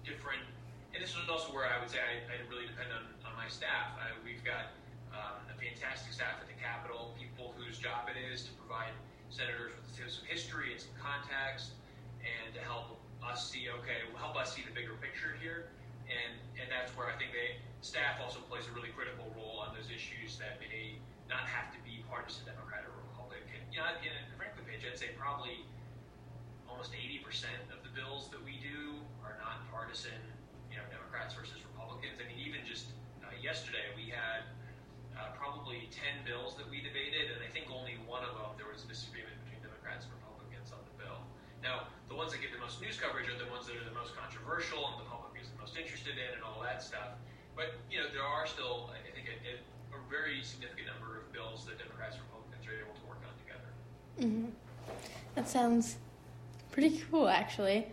different, 0.06 0.46
and 0.94 1.02
this 1.02 1.18
is 1.18 1.26
also 1.26 1.50
where 1.50 1.66
I 1.66 1.82
would 1.82 1.90
say 1.90 1.98
I, 1.98 2.22
I 2.30 2.46
really 2.46 2.70
depend 2.70 2.94
on, 2.94 3.10
on 3.26 3.34
my 3.34 3.50
staff. 3.50 3.98
Uh, 3.98 4.14
we've 4.22 4.46
got 4.46 4.70
um, 5.14 5.42
a 5.50 5.56
fantastic 5.58 6.14
staff 6.14 6.38
at 6.42 6.48
the 6.48 6.58
Capitol, 6.58 7.14
people 7.18 7.54
whose 7.58 7.78
job 7.78 8.10
it 8.10 8.18
is 8.18 8.44
to 8.46 8.52
provide 8.60 8.94
senators 9.30 9.74
with 9.78 9.90
some 10.10 10.26
history 10.26 10.74
and 10.74 10.80
some 10.82 10.96
context, 10.98 11.78
and 12.22 12.54
to 12.54 12.62
help 12.62 13.00
us 13.24 13.50
see, 13.50 13.70
okay, 13.82 14.06
help 14.18 14.36
us 14.36 14.56
see 14.56 14.64
the 14.66 14.74
bigger 14.74 14.96
picture 15.00 15.36
here. 15.42 15.70
And 16.10 16.42
and 16.58 16.66
that's 16.74 16.90
where 16.98 17.06
I 17.06 17.16
think 17.22 17.32
they 17.38 17.62
staff 17.86 18.18
also 18.18 18.42
plays 18.50 18.66
a 18.66 18.74
really 18.74 18.90
critical 18.92 19.30
role 19.38 19.62
on 19.62 19.78
those 19.78 19.88
issues 19.94 20.42
that 20.42 20.58
may 20.58 20.98
not 21.30 21.46
have 21.46 21.70
to 21.72 21.80
be 21.86 22.02
partisan 22.10 22.50
Democrat 22.50 22.84
or 22.84 22.98
Republican. 23.06 23.62
You 23.70 23.86
know, 23.86 23.94
and 23.94 24.26
frankly, 24.34 24.66
Paige, 24.66 24.90
I'd 24.90 24.98
say 24.98 25.14
probably 25.14 25.64
almost 26.66 26.92
80% 26.98 27.46
of 27.70 27.86
the 27.86 27.92
bills 27.94 28.34
that 28.34 28.42
we 28.42 28.58
do 28.58 28.98
are 29.22 29.38
nonpartisan, 29.38 30.18
you 30.74 30.82
know, 30.82 30.86
Democrats 30.90 31.38
versus 31.38 31.62
Republicans. 31.62 32.18
I 32.18 32.26
mean, 32.26 32.42
even 32.42 32.66
just 32.66 32.98
uh, 33.22 33.30
yesterday, 33.38 33.94
we 33.94 34.10
had 34.10 34.50
uh, 35.20 35.36
probably 35.36 35.92
10 35.92 36.24
bills 36.24 36.56
that 36.56 36.64
we 36.72 36.80
debated, 36.80 37.36
and 37.36 37.44
I 37.44 37.50
think 37.52 37.68
only 37.68 38.00
one 38.08 38.24
of 38.24 38.32
them 38.40 38.56
there 38.56 38.72
was 38.72 38.88
a 38.88 38.90
disagreement 38.90 39.36
between 39.44 39.60
Democrats 39.60 40.08
and 40.08 40.16
Republicans 40.16 40.72
on 40.72 40.80
the 40.88 40.96
bill. 40.96 41.20
Now, 41.60 41.92
the 42.08 42.16
ones 42.16 42.32
that 42.32 42.40
get 42.40 42.56
the 42.56 42.64
most 42.64 42.80
news 42.80 42.96
coverage 42.96 43.28
are 43.28 43.36
the 43.36 43.52
ones 43.52 43.68
that 43.68 43.76
are 43.76 43.84
the 43.84 43.94
most 43.94 44.16
controversial 44.16 44.96
and 44.96 45.04
the 45.04 45.08
public 45.12 45.36
is 45.36 45.52
the 45.52 45.60
most 45.60 45.76
interested 45.76 46.16
in 46.16 46.32
and 46.40 46.42
all 46.42 46.64
that 46.64 46.80
stuff. 46.80 47.20
But, 47.54 47.76
you 47.92 48.00
know, 48.00 48.08
there 48.16 48.24
are 48.24 48.48
still, 48.48 48.96
I 48.96 49.04
think, 49.12 49.28
a, 49.28 49.60
a 49.92 50.00
very 50.08 50.40
significant 50.40 50.88
number 50.88 51.20
of 51.20 51.28
bills 51.36 51.68
that 51.68 51.76
Democrats 51.76 52.16
and 52.16 52.24
Republicans 52.32 52.64
are 52.64 52.80
able 52.80 52.96
to 52.96 53.04
work 53.04 53.20
on 53.28 53.36
together. 53.44 53.70
Mm-hmm. 54.24 54.56
That 55.36 55.52
sounds 55.52 56.00
Pretty 56.72 57.02
cool, 57.12 57.28
actually. 57.28 57.88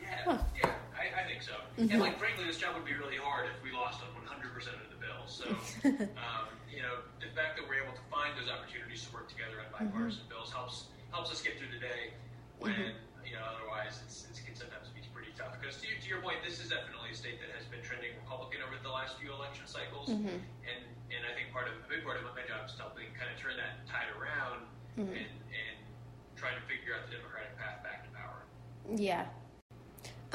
Yeah, 0.00 0.08
huh. 0.24 0.38
yeah, 0.62 0.70
I, 1.06 1.22
I, 1.22 1.24
think 1.26 1.42
so. 1.42 1.54
Mm-hmm. 1.78 1.94
And 1.94 1.98
like, 2.02 2.18
frankly, 2.18 2.42
this 2.44 2.58
job 2.58 2.74
would 2.74 2.84
be 2.84 2.98
really 2.98 3.16
hard 3.16 3.46
if 3.46 3.58
we 3.62 3.70
lost 3.70 4.02
on 4.02 4.10
100% 4.26 4.42
of 4.58 4.90
the 4.90 4.98
bills. 4.98 5.30
So, 5.30 5.46
um, 6.18 6.50
you 6.66 6.82
know, 6.82 7.06
the 7.22 7.30
fact 7.38 7.54
that 7.56 7.64
we're 7.70 7.78
able 7.78 7.94
to 7.94 8.06
find 8.10 8.34
those 8.34 8.50
opportunities 8.50 9.06
to 9.06 9.10
work 9.14 9.30
together 9.30 9.62
on 9.62 9.70
bipartisan 9.70 10.26
mm-hmm. 10.26 10.34
bills 10.34 10.50
helps 10.50 10.90
helps 11.14 11.30
us 11.30 11.40
get 11.40 11.56
through 11.56 11.70
the 11.70 11.80
day 11.80 12.12
when 12.58 12.74
mm-hmm. 12.74 13.24
you 13.24 13.32
know 13.32 13.40
otherwise 13.46 14.02
it's, 14.04 14.26
it's, 14.28 14.42
it 14.42 14.44
can 14.44 14.58
sometimes 14.58 14.90
be 14.92 15.00
pretty 15.14 15.32
tough. 15.38 15.54
Because 15.56 15.78
to, 15.80 15.88
to 15.88 16.06
your 16.10 16.20
point, 16.20 16.42
this 16.42 16.58
is 16.58 16.68
definitely 16.68 17.14
a 17.14 17.16
state 17.16 17.38
that 17.40 17.54
has 17.54 17.64
been 17.70 17.80
trending 17.80 18.12
Republican 18.26 18.60
over 18.66 18.76
the 18.82 18.92
last 18.92 19.16
few 19.22 19.30
election 19.30 19.64
cycles, 19.64 20.10
mm-hmm. 20.10 20.36
and 20.66 20.80
and 21.08 21.22
I 21.22 21.32
think 21.38 21.54
part 21.54 21.70
of 21.70 21.78
a 21.78 21.86
big 21.86 22.02
part 22.02 22.18
of 22.18 22.26
my 22.26 22.44
job 22.44 22.66
is 22.66 22.74
helping 22.76 23.08
kind 23.14 23.30
of 23.30 23.38
turn 23.38 23.56
that 23.56 23.86
tide 23.86 24.10
around 24.18 24.66
mm-hmm. 24.98 25.14
and 25.14 25.32
and 25.54 25.76
trying 26.34 26.58
to 26.58 26.64
figure 26.68 26.92
out 26.92 27.08
the 27.08 27.16
Democratic 27.16 27.56
path 27.56 27.80
back 27.80 28.04
to 28.04 28.10
power. 28.12 28.44
yeah. 28.92 29.30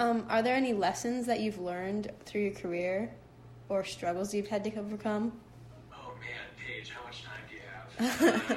Um, 0.01 0.25
are 0.29 0.41
there 0.41 0.55
any 0.55 0.73
lessons 0.73 1.27
that 1.27 1.41
you've 1.41 1.59
learned 1.59 2.11
through 2.25 2.41
your 2.41 2.53
career 2.53 3.13
or 3.69 3.83
struggles 3.83 4.33
you've 4.33 4.47
had 4.47 4.63
to 4.63 4.75
overcome? 4.75 5.31
Oh 5.93 6.13
man, 6.19 6.41
Paige, 6.57 6.89
how 6.89 7.05
much 7.05 7.23
time 7.23 7.43
do 7.47 7.55
you 7.55 7.61
have? 7.69 8.51
uh, 8.51 8.55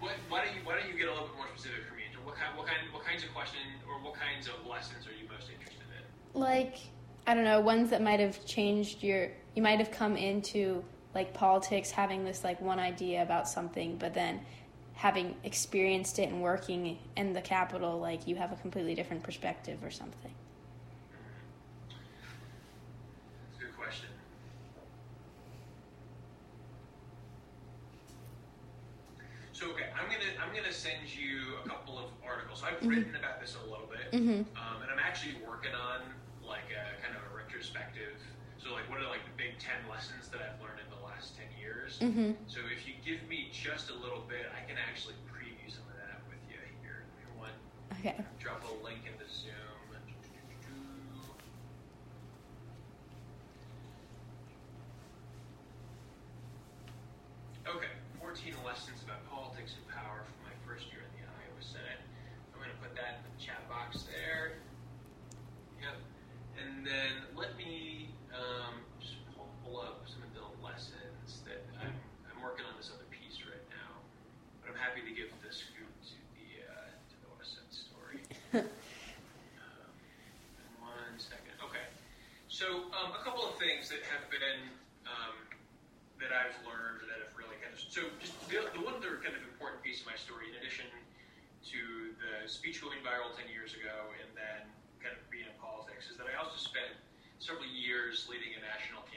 what, 0.00 0.14
why 0.28 0.44
don't 0.44 0.56
you 0.56 0.60
Why 0.64 0.80
don't 0.80 0.90
you 0.90 0.98
get 0.98 1.06
a 1.06 1.12
little 1.12 1.28
bit 1.28 1.36
more 1.36 1.46
specific 1.54 1.86
for 1.88 1.94
me? 1.94 2.02
What 2.24 2.34
kind 2.34 2.58
What 2.58 2.66
kind 2.66 2.78
What 2.92 3.04
kinds 3.04 3.22
of 3.22 3.32
questions 3.32 3.62
or 3.88 3.94
what 4.02 4.14
kinds 4.14 4.48
of 4.48 4.66
lessons 4.68 5.06
are 5.06 5.12
you 5.12 5.30
most 5.30 5.52
interested 5.52 5.86
in? 5.86 6.40
Like 6.40 6.78
I 7.28 7.34
don't 7.34 7.44
know, 7.44 7.60
ones 7.60 7.90
that 7.90 8.02
might 8.02 8.18
have 8.18 8.44
changed 8.44 9.04
your. 9.04 9.28
You 9.54 9.62
might 9.62 9.78
have 9.78 9.92
come 9.92 10.16
into 10.16 10.82
like 11.14 11.32
politics 11.32 11.92
having 11.92 12.24
this 12.24 12.42
like 12.42 12.60
one 12.60 12.80
idea 12.80 13.22
about 13.22 13.48
something, 13.48 13.96
but 13.98 14.14
then 14.14 14.40
having 14.98 15.32
experienced 15.44 16.18
it 16.18 16.28
and 16.28 16.42
working 16.42 16.98
in 17.16 17.32
the 17.32 17.40
capital, 17.40 18.00
like 18.00 18.26
you 18.26 18.34
have 18.34 18.50
a 18.50 18.56
completely 18.56 18.96
different 18.96 19.22
perspective 19.22 19.78
or 19.84 19.92
something? 19.92 20.34
That's 23.46 23.62
a 23.62 23.66
good 23.66 23.76
question. 23.78 24.08
So 29.52 29.70
okay, 29.70 29.86
I'm 29.94 30.10
gonna 30.10 30.34
I'm 30.42 30.52
gonna 30.52 30.74
send 30.74 31.06
you 31.06 31.54
a 31.64 31.68
couple 31.68 31.96
of 31.96 32.10
articles. 32.26 32.64
I've 32.66 32.80
mm-hmm. 32.80 32.88
written 32.88 33.14
about 33.14 33.40
this 33.40 33.54
a 33.54 33.70
little 33.70 33.86
bit, 33.86 34.10
mm-hmm. 34.10 34.50
um, 34.58 34.82
and 34.82 34.90
I'm 34.90 34.98
actually 34.98 35.36
working 35.46 35.78
on 35.78 36.10
like 36.42 36.74
a 36.74 37.00
kind 37.00 37.14
of 37.14 37.22
a 37.22 37.36
retrospective. 37.36 38.18
So 38.58 38.74
like, 38.74 38.90
what 38.90 38.98
are 38.98 39.06
like 39.06 39.22
the 39.22 39.36
big 39.38 39.62
ten 39.62 39.78
lessons 39.88 40.26
that 40.34 40.42
I've 40.42 40.57
years? 41.88 41.98
Mm-hmm. 42.00 42.32
So 42.46 42.60
if 42.68 42.84
you 42.86 42.94
give 43.04 43.26
me 43.28 43.48
just 43.52 43.90
a 43.90 43.96
little 43.96 44.22
bit, 44.28 44.44
I 44.52 44.60
can 44.68 44.76
actually 44.76 45.16
preview 45.32 45.68
some 45.72 45.84
of 45.88 45.96
that 45.96 46.20
with 46.28 46.40
you 46.48 46.60
here. 46.84 47.08
Here 47.16 47.32
one. 47.36 47.54
Okay. 48.00 48.16
Drop 48.38 48.62
a 48.68 48.74
link 48.84 49.08
in 49.08 49.16
the 49.16 49.28
Zoom. 49.32 49.54
Okay, 57.68 57.92
14 58.24 58.56
lessons 58.64 59.04
about 59.04 59.20
politics 59.28 59.76
and 59.76 59.84
power 59.92 60.24
from 60.24 60.40
my 60.48 60.56
first 60.64 60.88
year 60.88 61.04
in 61.04 61.20
the 61.20 61.28
Iowa 61.28 61.60
Senate. 61.60 62.00
I'm 62.56 62.64
going 62.64 62.72
to 62.72 62.80
put 62.80 62.96
that 62.96 63.20
in 63.20 63.28
the 63.28 63.36
chat 63.36 63.60
box 63.68 64.08
there. 64.08 64.56
Yep. 65.76 66.00
And 66.56 66.80
then 66.80 67.28
let 67.36 67.60
me 67.60 68.08
um, 68.32 68.87
pull 69.68 69.84
up 69.84 70.00
some 70.08 70.24
of 70.24 70.32
the 70.32 70.44
lessons 70.64 71.44
that 71.44 71.60
I'm, 71.84 71.92
I'm 72.32 72.40
working 72.40 72.64
on 72.64 72.72
this 72.80 72.88
other 72.88 73.04
piece 73.12 73.44
right 73.44 73.68
now, 73.68 74.00
but 74.64 74.72
I'm 74.72 74.80
happy 74.80 75.04
to 75.04 75.12
give 75.12 75.28
the 75.44 75.52
scoop 75.52 75.92
to 76.08 76.16
the 76.40 76.64
uh, 76.64 76.88
to 76.88 77.16
the 77.20 77.28
West 77.36 77.60
Side 77.60 77.68
Story. 77.68 78.18
um, 79.60 79.76
one 80.80 81.16
second, 81.20 81.52
okay. 81.60 81.84
So 82.48 82.88
um, 82.96 83.12
a 83.12 83.20
couple 83.20 83.44
of 83.44 83.60
things 83.60 83.92
that 83.92 84.00
have 84.08 84.24
been 84.32 84.72
um, 85.04 85.36
that 86.16 86.32
I've 86.32 86.56
learned 86.64 87.04
that 87.12 87.20
have 87.20 87.36
really 87.36 87.60
kind 87.60 87.76
of 87.76 87.80
so 87.80 88.08
just 88.24 88.32
the, 88.48 88.64
the 88.72 88.80
one 88.80 88.96
other 88.96 89.20
kind 89.20 89.36
of 89.36 89.44
important 89.44 89.84
piece 89.84 90.00
of 90.00 90.08
my 90.08 90.16
story, 90.16 90.48
in 90.48 90.56
addition 90.56 90.88
to 91.76 92.16
the 92.16 92.48
speech 92.48 92.80
going 92.80 93.04
viral 93.04 93.36
ten 93.36 93.52
years 93.52 93.76
ago, 93.76 94.16
and 94.16 94.32
then 94.32 94.64
kind 95.04 95.12
of 95.12 95.20
being 95.28 95.44
in 95.44 95.56
politics, 95.60 96.08
is 96.08 96.16
that 96.16 96.24
I 96.24 96.40
also 96.40 96.56
spent 96.56 96.88
several 97.38 97.68
years 97.70 98.26
leading 98.26 98.50
a 98.58 98.60
national 98.64 99.07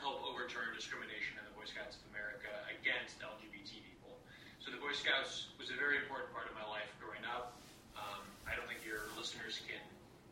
help 0.00 0.24
overturn 0.24 0.72
discrimination 0.72 1.36
in 1.36 1.44
the 1.44 1.54
Boy 1.54 1.68
Scouts 1.68 2.00
of 2.00 2.04
America 2.12 2.48
against 2.72 3.20
LGBT 3.20 3.84
people. 3.84 4.16
So 4.64 4.72
the 4.72 4.80
Boy 4.80 4.96
Scouts 4.96 5.52
was 5.60 5.68
a 5.68 5.76
very 5.76 6.00
important 6.00 6.32
part 6.32 6.48
of 6.48 6.56
my 6.56 6.64
life 6.64 6.88
growing 6.96 7.22
up. 7.28 7.60
Um, 7.92 8.24
I 8.48 8.56
don't 8.56 8.64
think 8.64 8.80
your 8.82 9.06
listeners 9.14 9.60
can 9.68 9.80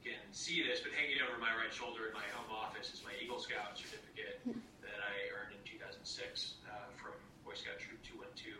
can 0.00 0.18
see 0.32 0.64
this, 0.64 0.80
but 0.80 0.94
hanging 0.94 1.20
over 1.20 1.36
my 1.36 1.52
right 1.52 1.74
shoulder 1.74 2.08
in 2.08 2.14
my 2.16 2.24
home 2.32 2.48
office 2.48 2.94
is 2.94 3.04
my 3.04 3.12
Eagle 3.20 3.36
Scout 3.42 3.76
certificate 3.76 4.40
that 4.80 5.00
I 5.04 5.14
earned 5.36 5.52
in 5.52 5.60
2006 5.68 6.00
uh, 6.64 6.88
from 6.96 7.12
Boy 7.44 7.58
Scout 7.58 7.76
Troop 7.82 8.00
212 8.06 8.56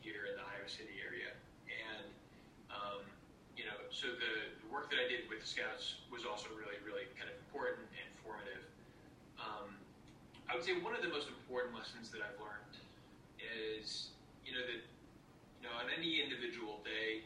here 0.00 0.26
in 0.26 0.34
the 0.40 0.42
Iowa 0.42 0.66
City 0.66 0.98
area. 0.98 1.30
And, 1.68 2.08
um, 2.72 3.04
you 3.54 3.68
know, 3.68 3.76
so 3.92 4.10
the, 4.10 4.56
the 4.64 4.68
work 4.72 4.88
that 4.90 4.98
I 4.98 5.06
did 5.06 5.28
with 5.28 5.44
the 5.44 5.46
Scouts 5.46 6.00
was 6.08 6.24
also 6.24 6.48
really, 6.56 6.80
really 6.82 7.04
kind 7.20 7.28
of 7.28 7.36
important 7.46 7.84
and 7.94 8.08
formative. 8.24 8.64
Um, 9.36 9.76
I 10.47 10.47
would 10.58 10.66
say 10.66 10.74
one 10.82 10.90
of 10.90 11.06
the 11.06 11.14
most 11.14 11.30
important 11.30 11.70
lessons 11.70 12.10
that 12.10 12.18
I've 12.18 12.34
learned 12.42 12.74
is, 13.38 14.10
you 14.42 14.50
know, 14.50 14.66
that, 14.66 14.82
you 14.82 15.62
know, 15.62 15.70
on 15.78 15.86
any 15.86 16.18
individual 16.18 16.82
day, 16.82 17.22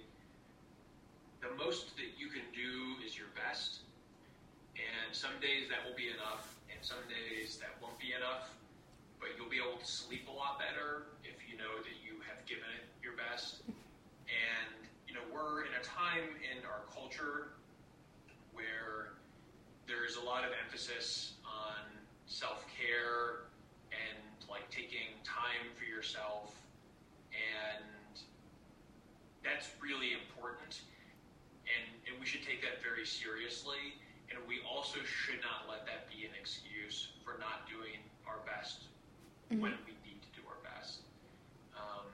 the 1.40 1.48
most 1.56 1.96
that 1.96 2.12
you 2.20 2.28
can 2.28 2.44
do 2.52 3.00
is 3.00 3.16
your 3.16 3.32
best. 3.32 3.88
And 4.76 5.16
some 5.16 5.32
days 5.40 5.64
that 5.72 5.80
will 5.80 5.96
be 5.96 6.12
enough, 6.12 6.60
and 6.68 6.76
some 6.84 7.00
days 7.08 7.56
that 7.56 7.72
won't 7.80 7.96
be 7.96 8.12
enough. 8.12 8.52
But 9.16 9.32
you'll 9.40 9.48
be 9.48 9.64
able 9.64 9.80
to 9.80 9.88
sleep 9.88 10.28
a 10.28 10.34
lot 10.36 10.60
better 10.60 11.08
if 11.24 11.40
you 11.48 11.56
know 11.56 11.80
that 11.80 11.96
you 12.04 12.20
have 12.28 12.44
given 12.44 12.68
it 12.76 12.84
your 13.00 13.16
best. 13.16 13.64
And, 14.28 14.76
you 15.08 15.16
know, 15.16 15.24
we're 15.32 15.64
in 15.64 15.72
a 15.72 15.80
time 15.80 16.36
in 16.36 16.60
our 16.68 16.84
culture 16.92 17.56
where 18.52 19.16
there's 19.88 20.20
a 20.20 20.24
lot 20.28 20.44
of 20.44 20.52
emphasis 20.52 21.40
self 22.32 22.64
care 22.72 23.52
and 23.92 24.18
like 24.48 24.68
taking 24.70 25.12
time 25.24 25.68
for 25.76 25.84
yourself. 25.84 26.56
And 27.32 27.84
that's 29.44 29.68
really 29.82 30.12
important 30.16 30.82
and, 31.68 31.84
and 32.08 32.14
we 32.18 32.26
should 32.26 32.42
take 32.42 32.62
that 32.62 32.82
very 32.82 33.06
seriously. 33.06 33.98
And 34.30 34.40
we 34.48 34.64
also 34.64 35.00
should 35.04 35.40
not 35.44 35.68
let 35.68 35.84
that 35.84 36.08
be 36.08 36.24
an 36.24 36.32
excuse 36.32 37.12
for 37.20 37.36
not 37.36 37.68
doing 37.68 38.00
our 38.24 38.40
best 38.48 38.88
mm-hmm. 39.52 39.60
when 39.60 39.76
we 39.84 39.92
need 40.00 40.24
to 40.24 40.30
do 40.32 40.42
our 40.48 40.58
best. 40.64 41.04
Um, 41.76 42.08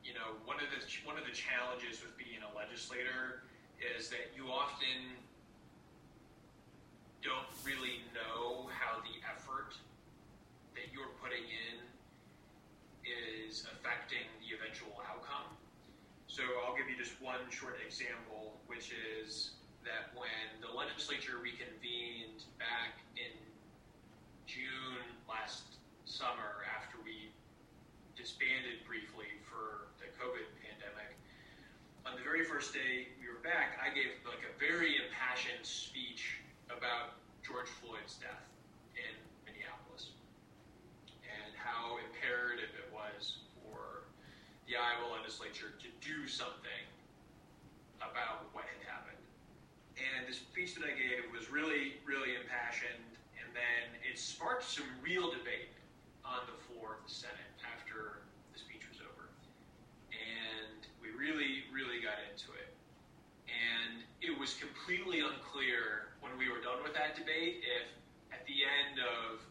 you 0.00 0.16
know, 0.16 0.40
one 0.48 0.56
of 0.56 0.72
the 0.72 0.80
one 1.04 1.20
of 1.20 1.28
the 1.28 1.36
challenges 1.36 2.00
with 2.00 2.16
being 2.16 2.40
a 2.40 2.50
legislator 2.56 3.44
is 3.76 4.08
that 4.08 4.32
you 4.32 4.48
often 4.48 5.20
don't 7.22 7.48
really 7.64 8.00
know 8.16 8.68
how 8.72 9.00
the 9.04 9.16
effort 9.28 9.76
that 10.74 10.88
you're 10.92 11.12
putting 11.20 11.44
in 11.44 11.76
is 13.04 13.68
affecting 13.68 14.24
the 14.40 14.56
eventual 14.56 14.96
outcome. 15.04 15.52
So 16.28 16.42
I'll 16.64 16.76
give 16.76 16.88
you 16.88 16.96
just 16.96 17.20
one 17.20 17.44
short 17.52 17.76
example, 17.84 18.56
which 18.66 18.92
is 18.96 19.52
that 19.84 20.12
when 20.16 20.60
the 20.64 20.72
legislature 20.72 21.40
reconvened 21.40 22.44
back 22.56 23.00
in 23.16 23.32
June 24.46 25.04
last 25.28 25.76
summer 26.04 26.64
after 26.68 26.96
we 27.04 27.32
disbanded 28.16 28.84
briefly 28.88 29.28
for 29.44 29.92
the 30.00 30.08
COVID 30.16 30.48
pandemic, 30.60 31.16
on 32.04 32.16
the 32.16 32.24
very 32.24 32.44
first 32.44 32.72
day 32.72 33.12
we 33.20 33.28
were 33.28 33.42
back, 33.44 33.76
I 33.80 33.92
gave 33.92 34.20
a 34.24 34.52
very 34.56 34.96
impassioned 34.96 35.64
speech 35.64 36.40
about 36.68 37.18
George 37.42 37.68
Floyd's 37.80 38.20
death 38.20 38.46
in 38.94 39.14
Minneapolis 39.42 40.14
and 41.24 41.50
how 41.56 41.98
imperative 41.98 42.70
it 42.76 42.88
was 42.92 43.42
for 43.58 44.06
the 44.68 44.76
Iowa 44.76 45.16
to 45.68 45.88
do 46.00 46.24
something 46.24 46.84
about 48.00 48.48
what 48.56 48.64
had 48.64 48.80
happened. 48.88 49.20
And 50.00 50.24
the 50.24 50.32
speech 50.32 50.74
that 50.80 50.88
I 50.88 50.96
gave 50.96 51.28
was 51.28 51.52
really, 51.52 52.00
really 52.08 52.32
impassioned, 52.40 53.12
and 53.36 53.48
then 53.52 54.00
it 54.00 54.16
sparked 54.16 54.64
some 54.64 54.88
real 55.04 55.28
debate 55.28 55.76
on 56.24 56.40
the 56.48 56.56
floor 56.64 56.96
of 56.96 57.04
the 57.04 57.12
Senate 57.12 57.52
after 57.60 58.24
the 58.52 58.58
speech 58.58 58.88
was 58.88 59.04
over. 59.04 59.28
And 60.08 60.80
we 61.04 61.12
really, 61.12 61.68
really 61.68 62.00
got 62.00 62.16
into 62.32 62.56
it. 62.56 62.72
And 63.52 64.00
it 64.24 64.32
was 64.32 64.56
completely 64.56 65.20
unclear 65.20 66.16
when 66.24 66.32
we 66.40 66.48
were 66.48 66.64
done 66.64 66.80
with 66.80 66.96
that 66.96 67.16
debate 67.16 67.60
if 67.60 67.88
at 68.32 68.46
the 68.48 68.64
end 68.64 69.02
of 69.02 69.44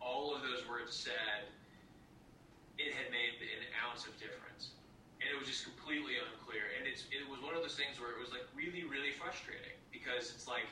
all 0.00 0.34
of 0.34 0.42
those 0.42 0.66
words 0.66 0.96
said, 0.96 1.46
it 2.80 2.96
had 2.96 3.12
made 3.12 3.36
an 3.38 3.68
ounce 3.84 4.08
of 4.08 4.16
difference 4.16 4.72
and 5.20 5.28
it 5.28 5.36
was 5.36 5.46
just 5.46 5.68
completely 5.68 6.16
unclear. 6.16 6.72
And 6.80 6.88
it's 6.88 7.04
it 7.12 7.24
was 7.28 7.40
one 7.44 7.52
of 7.52 7.60
those 7.60 7.76
things 7.76 8.00
where 8.00 8.10
it 8.12 8.20
was 8.20 8.32
like 8.32 8.44
really 8.56 8.88
really 8.88 9.12
frustrating 9.12 9.76
because 9.92 10.32
it's 10.32 10.48
like 10.48 10.66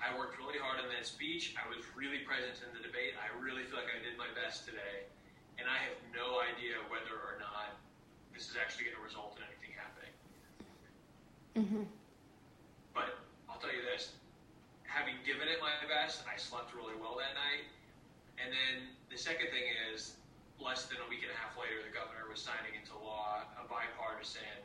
I 0.00 0.14
worked 0.16 0.40
really 0.40 0.56
hard 0.56 0.80
on 0.80 0.88
that 0.88 1.04
speech. 1.04 1.52
I 1.60 1.66
was 1.68 1.84
really 1.92 2.24
present 2.24 2.56
in 2.64 2.72
the 2.72 2.80
debate. 2.80 3.18
I 3.20 3.28
really 3.36 3.68
feel 3.68 3.76
like 3.76 3.92
I 3.92 4.00
did 4.00 4.16
my 4.16 4.30
best 4.32 4.64
today, 4.64 5.04
and 5.60 5.68
I 5.68 5.76
have 5.76 5.92
no 6.16 6.40
idea 6.40 6.80
whether 6.88 7.20
or 7.20 7.36
not 7.36 7.76
this 8.32 8.48
is 8.48 8.56
actually 8.56 8.88
going 8.88 8.96
to 8.96 9.04
result 9.04 9.36
in 9.36 9.44
anything 9.44 9.72
happening. 9.76 10.14
Mm-hmm. 11.52 11.84
But 12.96 13.20
I'll 13.50 13.60
tell 13.60 13.74
you 13.74 13.84
this: 13.84 14.16
having 14.88 15.20
given 15.28 15.52
it 15.52 15.60
my 15.60 15.76
best, 15.84 16.24
I 16.24 16.40
slept 16.40 16.72
really 16.72 16.96
well 16.96 17.20
that 17.20 17.36
night. 17.36 17.68
And 18.40 18.48
then 18.48 18.88
the 19.12 19.20
second 19.20 19.52
thing 19.52 19.68
is 19.92 20.16
less 20.60 20.84
than 20.86 21.00
a 21.00 21.08
week 21.08 21.24
and 21.24 21.32
a 21.32 21.38
half 21.40 21.56
later, 21.56 21.80
the 21.80 21.92
governor 21.92 22.28
was 22.28 22.38
signing 22.38 22.76
into 22.76 22.92
law 23.00 23.48
a 23.56 23.64
bipartisan 23.64 24.60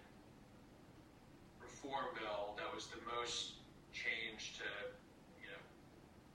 reform 1.64 2.12
bill 2.20 2.54
that 2.60 2.68
was 2.68 2.92
the 2.92 3.00
most 3.16 3.64
change 3.96 4.60
to, 4.60 4.68
you 5.40 5.48
know, 5.48 5.64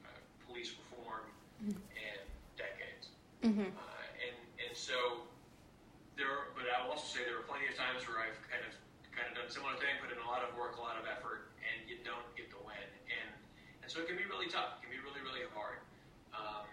uh, 0.08 0.20
police 0.48 0.72
reform 0.80 1.28
mm-hmm. 1.60 1.76
in 1.92 2.18
decades. 2.56 3.12
Mm-hmm. 3.44 3.68
Uh, 3.68 4.24
and 4.24 4.36
and 4.64 4.72
so 4.72 5.28
there, 6.16 6.48
but 6.56 6.64
I 6.64 6.80
will 6.84 6.96
also 6.96 7.04
say 7.04 7.28
there 7.28 7.36
were 7.36 7.48
plenty 7.48 7.68
of 7.68 7.76
times 7.76 8.08
where 8.08 8.24
I've 8.24 8.40
kind 8.48 8.64
of 8.64 8.72
kind 9.12 9.28
of 9.28 9.36
done 9.36 9.46
a 9.48 9.52
similar 9.52 9.76
thing, 9.76 9.92
put 10.00 10.08
in 10.08 10.20
a 10.24 10.28
lot 10.28 10.40
of 10.40 10.56
work, 10.56 10.80
a 10.80 10.82
lot 10.82 10.96
of 10.96 11.04
effort, 11.04 11.52
and 11.60 11.84
you 11.84 12.00
don't 12.00 12.24
get 12.32 12.48
the 12.48 12.60
win. 12.64 12.88
And 13.12 13.30
and 13.84 13.88
so 13.92 14.00
it 14.00 14.08
can 14.08 14.16
be 14.16 14.24
really 14.24 14.48
tough. 14.48 14.80
It 14.80 14.88
can 14.88 14.92
be 14.92 15.04
really 15.04 15.20
really 15.20 15.44
hard. 15.52 15.84
Um, 16.32 16.64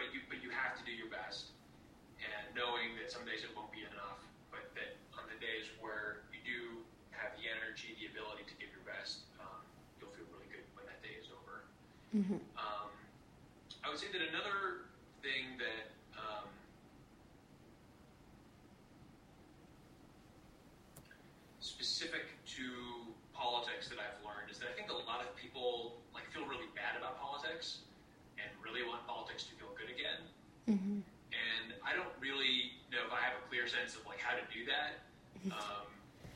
but 0.00 0.16
you 0.50 0.58
have 0.58 0.74
to 0.74 0.82
do 0.82 0.90
your 0.90 1.06
best, 1.06 1.54
and 2.18 2.50
knowing 2.58 2.98
that 2.98 3.14
some 3.14 3.22
days 3.22 3.46
it 3.46 3.54
won't 3.54 3.70
be 3.70 3.86
enough, 3.86 4.18
but 4.50 4.66
that 4.74 4.98
on 5.14 5.30
the 5.30 5.38
days 5.38 5.70
where 5.78 6.26
you 6.34 6.42
do 6.42 6.82
have 7.14 7.30
the 7.38 7.46
energy, 7.46 7.94
the 8.02 8.10
ability 8.10 8.42
to 8.50 8.54
give 8.58 8.66
your 8.74 8.82
best, 8.82 9.30
um, 9.38 9.62
you'll 10.02 10.10
feel 10.18 10.26
really 10.34 10.50
good 10.50 10.66
when 10.74 10.82
that 10.90 10.98
day 11.06 11.14
is 11.14 11.30
over. 11.30 11.70
Mm-hmm. 12.10 12.42
Um, 12.58 12.90
I 13.86 13.94
would 13.94 14.02
say 14.02 14.10
that 14.10 14.26
another 14.26 14.90
thing 15.22 15.54
that 15.62 15.94
um, 16.18 16.50
specific 21.62 22.26
to 22.58 22.66
politics 23.30 23.86
that 23.88 24.02
I've 24.02 24.18
learned 24.26 24.50
is 24.50 24.58
that 24.58 24.68
I 24.68 24.74
think 24.74 24.90
a 24.90 24.98
lot 25.06 25.22
of 25.22 25.30
people 25.38 26.02
like 26.12 26.26
feel 26.34 26.44
really 26.44 26.68
bad 26.74 26.98
about 26.98 27.16
politics 27.22 27.86
and 28.40 28.48
really 28.64 28.84
want 28.84 29.04
politics 29.04 29.44
to 29.48 29.52
feel 29.56 29.72
good 29.76 29.92
again. 29.92 30.20
Mm-hmm. 30.68 31.00
And 31.32 31.66
I 31.84 31.96
don't 31.96 32.12
really 32.20 32.80
know 32.92 33.04
if 33.04 33.12
I 33.12 33.20
have 33.20 33.36
a 33.36 33.44
clear 33.48 33.59
sense 33.70 33.94
of 33.94 34.02
like 34.04 34.18
how 34.18 34.34
to 34.34 34.42
do 34.50 34.66
that. 34.66 35.06
Um, 35.54 35.86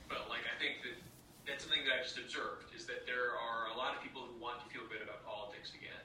but 0.09 0.31
like 0.31 0.47
I 0.47 0.55
think 0.63 0.87
that 0.87 0.97
that's 1.45 1.67
something 1.67 1.83
that 1.85 2.01
I've 2.01 2.07
just 2.07 2.17
observed 2.17 2.73
is 2.73 2.87
that 2.87 3.05
there 3.05 3.35
are 3.37 3.69
a 3.69 3.77
lot 3.77 3.93
of 3.93 4.01
people 4.01 4.25
who 4.25 4.33
want 4.41 4.63
to 4.65 4.67
feel 4.71 4.87
good 4.89 5.05
about 5.05 5.27
politics 5.27 5.75
again 5.77 6.01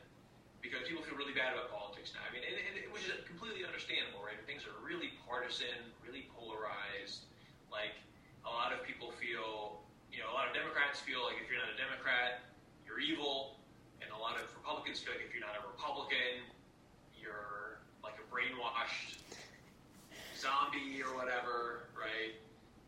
because 0.59 0.83
people 0.83 1.05
feel 1.05 1.15
really 1.15 1.31
bad 1.38 1.55
about 1.55 1.71
politics 1.71 2.12
now. 2.12 2.25
I 2.27 2.33
mean, 2.36 2.43
and, 2.43 2.59
and 2.59 2.91
which 2.91 3.07
is 3.07 3.15
completely 3.24 3.63
understandable, 3.63 4.19
right? 4.19 4.36
Things 4.43 4.67
are 4.67 4.75
really 4.83 5.15
partisan, 5.24 5.79
really 6.03 6.27
polarized. 6.36 7.29
Like 7.71 7.95
a 8.43 8.51
lot 8.51 8.75
of 8.75 8.83
people 8.83 9.15
feel, 9.15 9.79
you 10.12 10.19
know, 10.19 10.27
a 10.27 10.36
lot 10.36 10.50
of 10.50 10.51
Democrats 10.51 11.00
feel 11.00 11.24
like 11.24 11.39
if 11.39 11.48
you're 11.48 11.62
not 11.62 11.71
a 11.71 11.79
Democrat, 11.79 12.43
you're 12.83 13.00
evil 13.00 13.55
and 14.03 14.12
a 14.12 14.19
lot 14.19 14.36
of 14.36 14.43
Republicans 14.59 15.00
feel 15.00 15.15
like 15.15 15.24
if 15.24 15.31
you're 15.31 15.43
not 15.43 15.55
a 15.55 15.63
Republican, 15.63 16.43
you're 17.15 17.79
like 18.03 18.19
a 18.19 18.25
brainwashed 18.27 19.24
zombie 20.79 21.03
or 21.03 21.15
whatever, 21.15 21.89
right? 21.95 22.36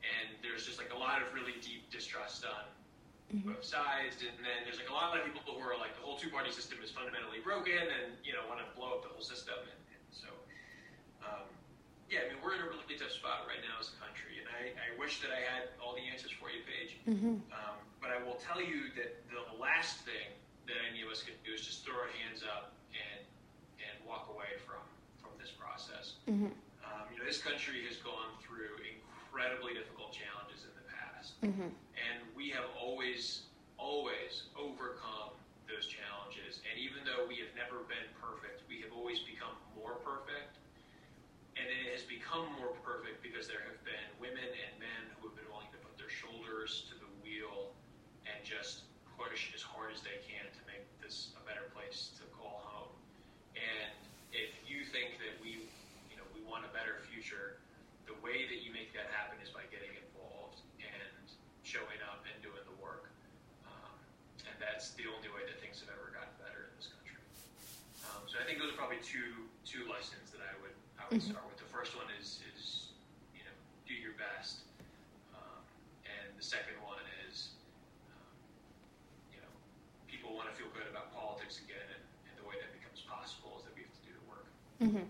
And 0.01 0.33
there's 0.41 0.65
just 0.65 0.79
like 0.79 0.91
a 0.93 0.97
lot 0.97 1.21
of 1.21 1.29
really 1.33 1.53
deep 1.61 1.89
distrust 1.91 2.45
on 2.45 2.65
mm-hmm. 3.29 3.53
both 3.53 3.63
sides. 3.63 4.23
And 4.25 4.33
then 4.41 4.65
there's 4.65 4.81
like 4.81 4.89
a 4.89 4.97
lot 4.97 5.13
of 5.13 5.21
people 5.27 5.45
who 5.45 5.61
are 5.61 5.77
like 5.77 5.93
the 5.99 6.03
whole 6.03 6.17
two 6.17 6.31
party 6.31 6.51
system 6.51 6.81
is 6.81 6.89
fundamentally 6.89 7.39
broken 7.43 7.77
and 7.77 8.17
you 8.25 8.33
know 8.33 8.41
want 8.49 8.59
to 8.63 8.67
blow 8.73 8.97
up 8.97 9.05
the 9.05 9.11
whole 9.13 9.23
system. 9.23 9.57
And, 9.61 9.81
and 9.93 10.03
so, 10.09 10.29
um, 11.21 11.45
yeah, 12.09 12.25
I 12.25 12.33
mean 12.33 12.41
we're 12.41 12.57
in 12.57 12.65
a 12.65 12.69
really 12.69 12.97
tough 12.97 13.13
spot 13.13 13.45
right 13.45 13.61
now 13.61 13.77
as 13.77 13.93
a 13.93 13.97
country, 14.01 14.41
and 14.41 14.49
I, 14.49 14.73
I 14.73 14.89
wish 14.97 15.21
that 15.21 15.29
I 15.29 15.41
had 15.45 15.71
all 15.77 15.93
the 15.93 16.05
answers 16.09 16.33
for 16.33 16.49
you, 16.49 16.65
Paige. 16.65 16.97
Mm-hmm. 17.05 17.45
Um, 17.53 17.77
but 18.01 18.09
I 18.09 18.17
will 18.25 18.41
tell 18.41 18.57
you 18.57 18.89
that 18.97 19.21
the 19.29 19.45
last 19.61 20.01
thing 20.01 20.33
that 20.65 20.81
any 20.89 21.05
of 21.05 21.13
us 21.13 21.21
can 21.21 21.37
do 21.45 21.53
is 21.53 21.61
just 21.61 21.85
throw 21.85 21.93
our 21.93 22.11
hands 22.25 22.41
up 22.41 22.73
and 22.97 23.21
and 23.77 23.95
walk 24.01 24.33
away 24.33 24.57
from 24.65 24.81
from 25.21 25.29
this 25.37 25.53
process. 25.53 26.17
Mm-hmm. 26.25 26.49
Know, 27.21 27.29
this 27.29 27.37
country 27.37 27.85
has 27.85 28.01
gone 28.01 28.33
through 28.41 28.81
incredibly 28.81 29.77
difficult 29.77 30.09
challenges 30.09 30.65
in 30.65 30.73
the 30.73 30.87
past. 30.89 31.37
Mm-hmm. 31.45 31.69
And 31.69 32.17
we 32.33 32.49
have 32.49 32.65
always, 32.73 33.45
always 33.77 34.49
overcome 34.57 35.37
those 35.69 35.85
challenges. 35.85 36.65
And 36.65 36.81
even 36.81 37.05
though 37.05 37.29
we 37.29 37.37
have 37.45 37.53
never 37.53 37.85
been 37.85 38.09
perfect, 38.17 38.65
we 38.65 38.81
have 38.81 38.89
always 38.89 39.21
become 39.21 39.53
more 39.77 40.01
perfect. 40.01 40.57
And 41.53 41.69
it 41.69 41.93
has 41.93 42.01
become 42.09 42.49
more 42.57 42.73
perfect 42.81 43.21
because 43.21 43.45
there 43.45 43.61
have 43.69 43.77
been 43.85 44.07
women 44.17 44.41
and 44.41 44.73
men 44.81 45.03
who 45.21 45.29
have 45.29 45.37
been 45.37 45.47
willing 45.53 45.69
to 45.77 45.79
put 45.85 45.93
their 46.01 46.09
shoulders 46.09 46.89
to 46.89 46.97
the 46.97 47.11
wheel 47.21 47.69
and 48.25 48.41
just 48.41 48.89
push 49.13 49.53
as 49.53 49.61
hard 49.61 49.93
as 49.93 50.01
they 50.01 50.17
can 50.25 50.49
to 50.49 50.61
make 50.65 50.81
this 51.03 51.37
a 51.37 51.43
better 51.45 51.69
place 51.75 52.17
to 52.17 52.25
call 52.33 52.65
home. 52.65 52.95
And 53.53 53.93
if 54.33 54.55
you 54.65 54.87
think 54.87 55.19
that 55.21 55.37
we, 55.43 55.67
you 56.09 56.17
know, 56.17 56.25
we 56.31 56.39
want 56.47 56.63
a 56.63 56.71
better 56.71 57.03
future, 57.11 57.59
the 58.07 58.15
way 58.31 58.47
that 58.47 58.63
you 58.63 58.71
make 58.71 58.95
that 58.95 59.11
happen 59.11 59.35
is 59.43 59.51
by 59.51 59.67
getting 59.67 59.91
involved 59.91 60.63
and 60.79 61.27
showing 61.67 61.99
up 62.07 62.23
and 62.23 62.39
doing 62.39 62.63
the 62.63 62.77
work. 62.79 63.11
Um, 63.67 63.99
and 64.47 64.55
that's 64.55 64.95
the 64.95 65.11
only 65.11 65.27
way 65.35 65.43
that 65.43 65.59
things 65.59 65.83
have 65.83 65.91
ever 65.91 66.15
gotten 66.15 66.31
better 66.39 66.71
in 66.71 66.73
this 66.79 66.87
country. 66.95 67.19
Um, 68.07 68.23
so 68.31 68.39
I 68.39 68.47
think 68.47 68.63
those 68.63 68.71
are 68.71 68.79
probably 68.79 69.03
two 69.03 69.51
two 69.67 69.83
lessons 69.91 70.31
that 70.31 70.39
I 70.47 70.55
would 70.63 70.75
I 70.95 71.11
would 71.11 71.19
mm-hmm. 71.19 71.35
start 71.35 71.43
with. 71.43 71.59
The 71.59 71.67
first 71.67 71.91
one 71.99 72.07
is 72.15 72.39
is 72.55 72.95
you 73.35 73.43
know 73.43 73.55
do 73.83 73.99
your 73.99 74.15
best, 74.15 74.63
um, 75.35 75.59
and 76.07 76.31
the 76.39 76.45
second 76.45 76.79
one 76.79 77.03
is 77.27 77.51
um, 78.15 78.31
you 79.35 79.43
know 79.43 79.51
people 80.07 80.31
want 80.39 80.47
to 80.47 80.55
feel 80.55 80.71
good 80.71 80.87
about 80.87 81.11
politics 81.11 81.59
again, 81.59 81.83
and, 81.83 82.03
and 82.31 82.33
the 82.39 82.47
way 82.47 82.55
that 82.63 82.71
becomes 82.71 83.03
possible 83.03 83.59
is 83.59 83.67
that 83.67 83.75
we 83.75 83.83
have 83.83 83.91
to 83.91 84.03
do 84.07 84.15
the 84.15 84.25
work. 84.31 84.47
Mm-hmm. 84.79 85.07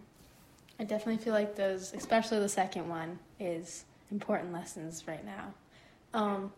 I 0.82 0.84
definitely 0.84 1.24
feel 1.24 1.34
like 1.34 1.56
those, 1.56 1.94
especially 1.94 2.40
the 2.40 2.50
second 2.50 2.90
one, 2.90 3.20
is 3.40 3.86
important 4.10 4.52
lessons 4.52 5.04
right 5.08 5.24
now. 5.24 5.54
Um, 6.16 6.52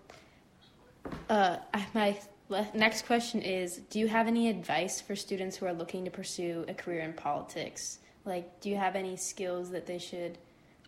uh, 1.30 1.58
my 1.94 2.18
next 2.74 3.06
question 3.06 3.42
is 3.42 3.82
Do 3.89 4.00
you 4.00 4.08
have 4.08 4.27
any 4.27 4.48
advice 4.48 5.01
for 5.01 5.13
students 5.18 5.58
who 5.58 5.65
are 5.65 5.74
looking 5.74 6.06
to 6.06 6.10
pursue 6.10 6.63
a 6.70 6.74
career 6.74 7.01
in 7.01 7.12
politics? 7.12 8.00
Like, 8.24 8.62
do 8.62 8.70
you 8.70 8.77
have 8.77 8.96
any 8.96 9.18
skills 9.18 9.70
that 9.72 9.86
they 9.86 10.00
should 10.00 10.38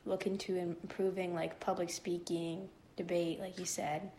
look 0.05 0.27
into 0.27 0.55
improving, 0.55 1.35
like 1.35 1.59
public 1.59 1.89
speaking, 1.89 2.69
debate, 2.95 3.41
like 3.41 3.59
you 3.59 3.65
said? 3.65 4.11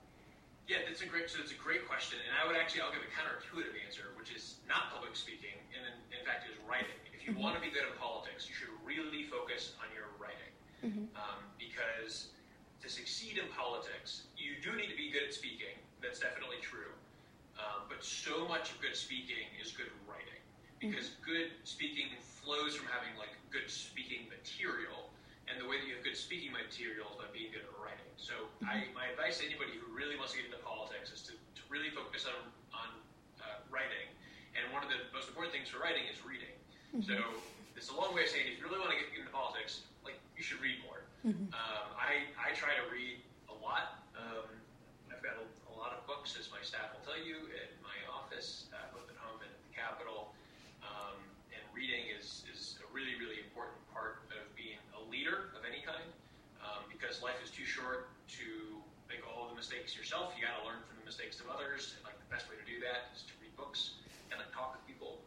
Yeah, 0.69 0.85
that's 0.87 1.01
a 1.01 1.07
great. 1.07 1.31
So 1.31 1.39
it's 1.41 1.53
a 1.53 1.55
great 1.65 1.89
question, 1.89 2.19
and 2.29 2.37
I 2.37 2.47
would 2.47 2.61
actually 2.61 2.83
I'll 2.83 2.93
give 2.93 3.01
a 3.01 3.09
counterintuitive 3.17 3.81
answer, 3.87 4.13
which 4.19 4.37
is 4.37 4.57
not 4.69 4.93
public 4.93 5.17
speaking, 5.17 5.57
and 5.73 5.87
in, 5.89 6.21
in 6.21 6.27
fact 6.27 6.45
is 6.45 6.59
writing. 6.69 6.93
If 7.27 7.35
you 7.35 7.43
mm-hmm. 7.43 7.59
want 7.59 7.59
to 7.59 7.65
be 7.67 7.75
good 7.75 7.83
in 7.83 7.91
politics, 7.99 8.47
you 8.47 8.55
should 8.55 8.71
really 8.87 9.27
focus 9.27 9.75
on 9.83 9.91
your 9.91 10.07
writing. 10.15 10.55
Mm-hmm. 10.87 11.11
Um, 11.19 11.43
because 11.59 12.31
to 12.79 12.87
succeed 12.87 13.43
in 13.43 13.51
politics, 13.51 14.31
you 14.39 14.55
do 14.63 14.79
need 14.79 14.87
to 14.87 14.95
be 14.95 15.11
good 15.11 15.27
at 15.27 15.35
speaking. 15.35 15.75
That's 15.99 16.23
definitely 16.23 16.63
true. 16.63 16.95
Um, 17.59 17.91
but 17.91 18.07
so 18.07 18.47
much 18.47 18.71
of 18.71 18.79
good 18.79 18.95
speaking 18.95 19.43
is 19.59 19.75
good 19.75 19.91
writing. 20.07 20.39
Because 20.79 21.19
mm-hmm. 21.19 21.27
good 21.27 21.51
speaking 21.67 22.15
flows 22.23 22.79
from 22.79 22.87
having 22.95 23.11
like 23.19 23.35
good 23.51 23.67
speaking 23.67 24.31
material. 24.31 25.11
And 25.51 25.59
the 25.59 25.67
way 25.67 25.83
that 25.83 25.87
you 25.91 25.99
have 25.99 26.07
good 26.07 26.15
speaking 26.15 26.55
material 26.55 27.11
is 27.11 27.19
by 27.19 27.27
being 27.35 27.51
good 27.51 27.67
at 27.67 27.75
writing. 27.75 28.07
So 28.23 28.47
mm-hmm. 28.63 28.71
I, 28.71 28.87
my 28.95 29.11
advice 29.11 29.43
to 29.43 29.51
anybody 29.51 29.75
who 29.75 29.91
really 29.91 30.15
wants 30.15 30.39
to 30.39 30.47
get 30.47 30.47
into 30.47 30.63
politics 30.63 31.11
is 31.11 31.27
to, 31.27 31.35
to 31.35 31.63
really 31.75 31.91
focus 31.91 32.23
on, 32.23 32.39
on 32.71 32.95
uh, 33.43 33.67
writing. 33.67 34.15
And 34.55 34.71
one 34.71 34.87
of 34.87 34.95
the 34.95 35.03
most 35.11 35.27
important 35.27 35.51
things 35.51 35.67
for 35.67 35.83
writing 35.83 36.07
is 36.07 36.23
reading. 36.23 36.55
Mm-hmm. 36.97 37.13
So 37.13 37.21
it's 37.77 37.93
a 37.93 37.97
long 37.97 38.17
way 38.17 38.25
of 38.25 38.33
saying 38.33 38.49
if 38.49 38.57
you 38.57 38.65
really 38.65 38.81
want 38.81 38.89
to 38.89 38.97
get 38.97 39.13
into 39.13 39.29
politics, 39.29 39.85
like 40.01 40.17
you 40.33 40.41
should 40.41 40.65
read 40.65 40.81
more. 40.81 41.05
Mm-hmm. 41.29 41.53
Um, 41.53 41.87
I 41.93 42.25
I 42.41 42.57
try 42.57 42.73
to 42.73 42.89
read 42.89 43.21
a 43.53 43.57
lot. 43.61 44.01
Um, 44.17 44.49
I've 45.13 45.21
got 45.21 45.37
a, 45.37 45.45
a, 45.69 45.75
lot 45.77 45.93
of 45.93 46.01
books, 46.09 46.41
as 46.41 46.49
my 46.49 46.65
staff 46.65 46.89
will 46.97 47.05
tell 47.05 47.21
you, 47.21 47.37
in 47.53 47.69
my 47.85 47.99
office, 48.09 48.73
uh, 48.73 48.81
both 48.97 49.05
at 49.13 49.19
home 49.21 49.45
and 49.45 49.53
at 49.53 49.61
the 49.69 49.75
Capitol. 49.77 50.33
Um, 50.81 51.21
and 51.53 51.61
reading 51.77 52.09
is 52.17 52.49
is 52.49 52.81
a 52.81 52.89
really 52.97 53.13
really 53.21 53.45
important 53.45 53.77
part 53.93 54.25
of 54.33 54.41
being 54.57 54.81
a 54.97 55.03
leader 55.13 55.53
of 55.53 55.69
any 55.69 55.85
kind, 55.85 56.09
um, 56.65 56.81
because 56.89 57.21
life 57.21 57.37
is 57.45 57.53
too 57.53 57.69
short 57.69 58.09
to 58.41 58.81
make 59.05 59.21
all 59.29 59.53
the 59.53 59.57
mistakes 59.59 59.93
yourself. 59.93 60.33
You 60.33 60.49
got 60.49 60.57
to 60.57 60.65
learn 60.65 60.81
from 60.89 60.97
the 60.97 61.05
mistakes 61.05 61.45
of 61.45 61.53
others, 61.53 61.93
and 61.93 62.09
like 62.09 62.17
the 62.17 62.31
best 62.33 62.49
way 62.49 62.57
to 62.57 62.65
do 62.65 62.81
that 62.89 63.13
is 63.13 63.21
to 63.29 63.37
read 63.45 63.53
books 63.53 64.01
and 64.33 64.41
like 64.41 64.49
talk 64.57 64.73
with 64.73 64.81
people. 64.89 65.21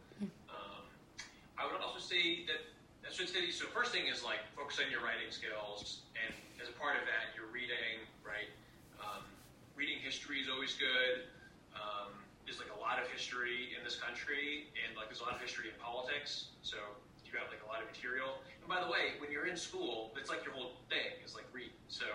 I 1.60 1.68
would 1.68 1.76
also 1.84 2.00
say 2.00 2.48
that 2.48 2.64
that's 3.04 3.20
what 3.20 3.28
so, 3.28 3.36
so 3.52 3.68
first 3.68 3.92
thing 3.92 4.08
is 4.08 4.24
like 4.24 4.40
focus 4.56 4.80
on 4.80 4.88
your 4.88 5.04
writing 5.04 5.28
skills, 5.28 6.08
and 6.16 6.32
as 6.56 6.72
a 6.72 6.76
part 6.80 6.96
of 6.96 7.04
that, 7.04 7.36
you're 7.36 7.52
reading, 7.52 8.00
right? 8.24 8.48
Um, 8.96 9.28
reading 9.76 10.00
history 10.00 10.40
is 10.40 10.48
always 10.48 10.72
good. 10.80 11.28
Um, 11.76 12.16
there's 12.48 12.56
like 12.56 12.72
a 12.72 12.80
lot 12.80 12.96
of 12.96 13.04
history 13.12 13.76
in 13.76 13.84
this 13.84 14.00
country, 14.00 14.72
and 14.80 14.96
like 14.96 15.12
there's 15.12 15.20
a 15.20 15.28
lot 15.28 15.36
of 15.36 15.42
history 15.44 15.68
in 15.68 15.76
politics. 15.76 16.48
So 16.64 16.80
you 17.28 17.36
got 17.36 17.52
like 17.52 17.60
a 17.60 17.68
lot 17.68 17.84
of 17.84 17.92
material. 17.92 18.40
And 18.64 18.68
by 18.68 18.80
the 18.80 18.88
way, 18.88 19.20
when 19.20 19.28
you're 19.28 19.44
in 19.46 19.60
school, 19.60 20.16
it's 20.16 20.32
like 20.32 20.40
your 20.48 20.56
whole 20.56 20.80
thing 20.88 21.12
is 21.20 21.36
like 21.36 21.44
read. 21.52 21.76
So 21.92 22.08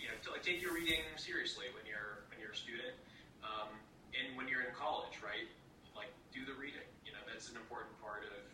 you 0.00 0.08
know, 0.08 0.16
to, 0.24 0.32
like 0.32 0.40
take 0.40 0.64
your 0.64 0.72
reading 0.72 1.04
seriously 1.20 1.68
when 1.76 1.84
you're 1.84 2.24
when 2.32 2.40
you're 2.40 2.56
a 2.56 2.56
student, 2.56 2.96
um, 3.44 3.76
and 4.16 4.32
when 4.40 4.48
you're 4.48 4.64
in 4.64 4.72
college, 4.72 5.20
right? 5.20 5.44
Like 5.92 6.08
do 6.32 6.48
the 6.48 6.56
reading. 6.56 6.88
You 7.04 7.12
know, 7.12 7.20
that's 7.28 7.52
an 7.52 7.60
important 7.60 7.92
part 8.00 8.24
of 8.24 8.49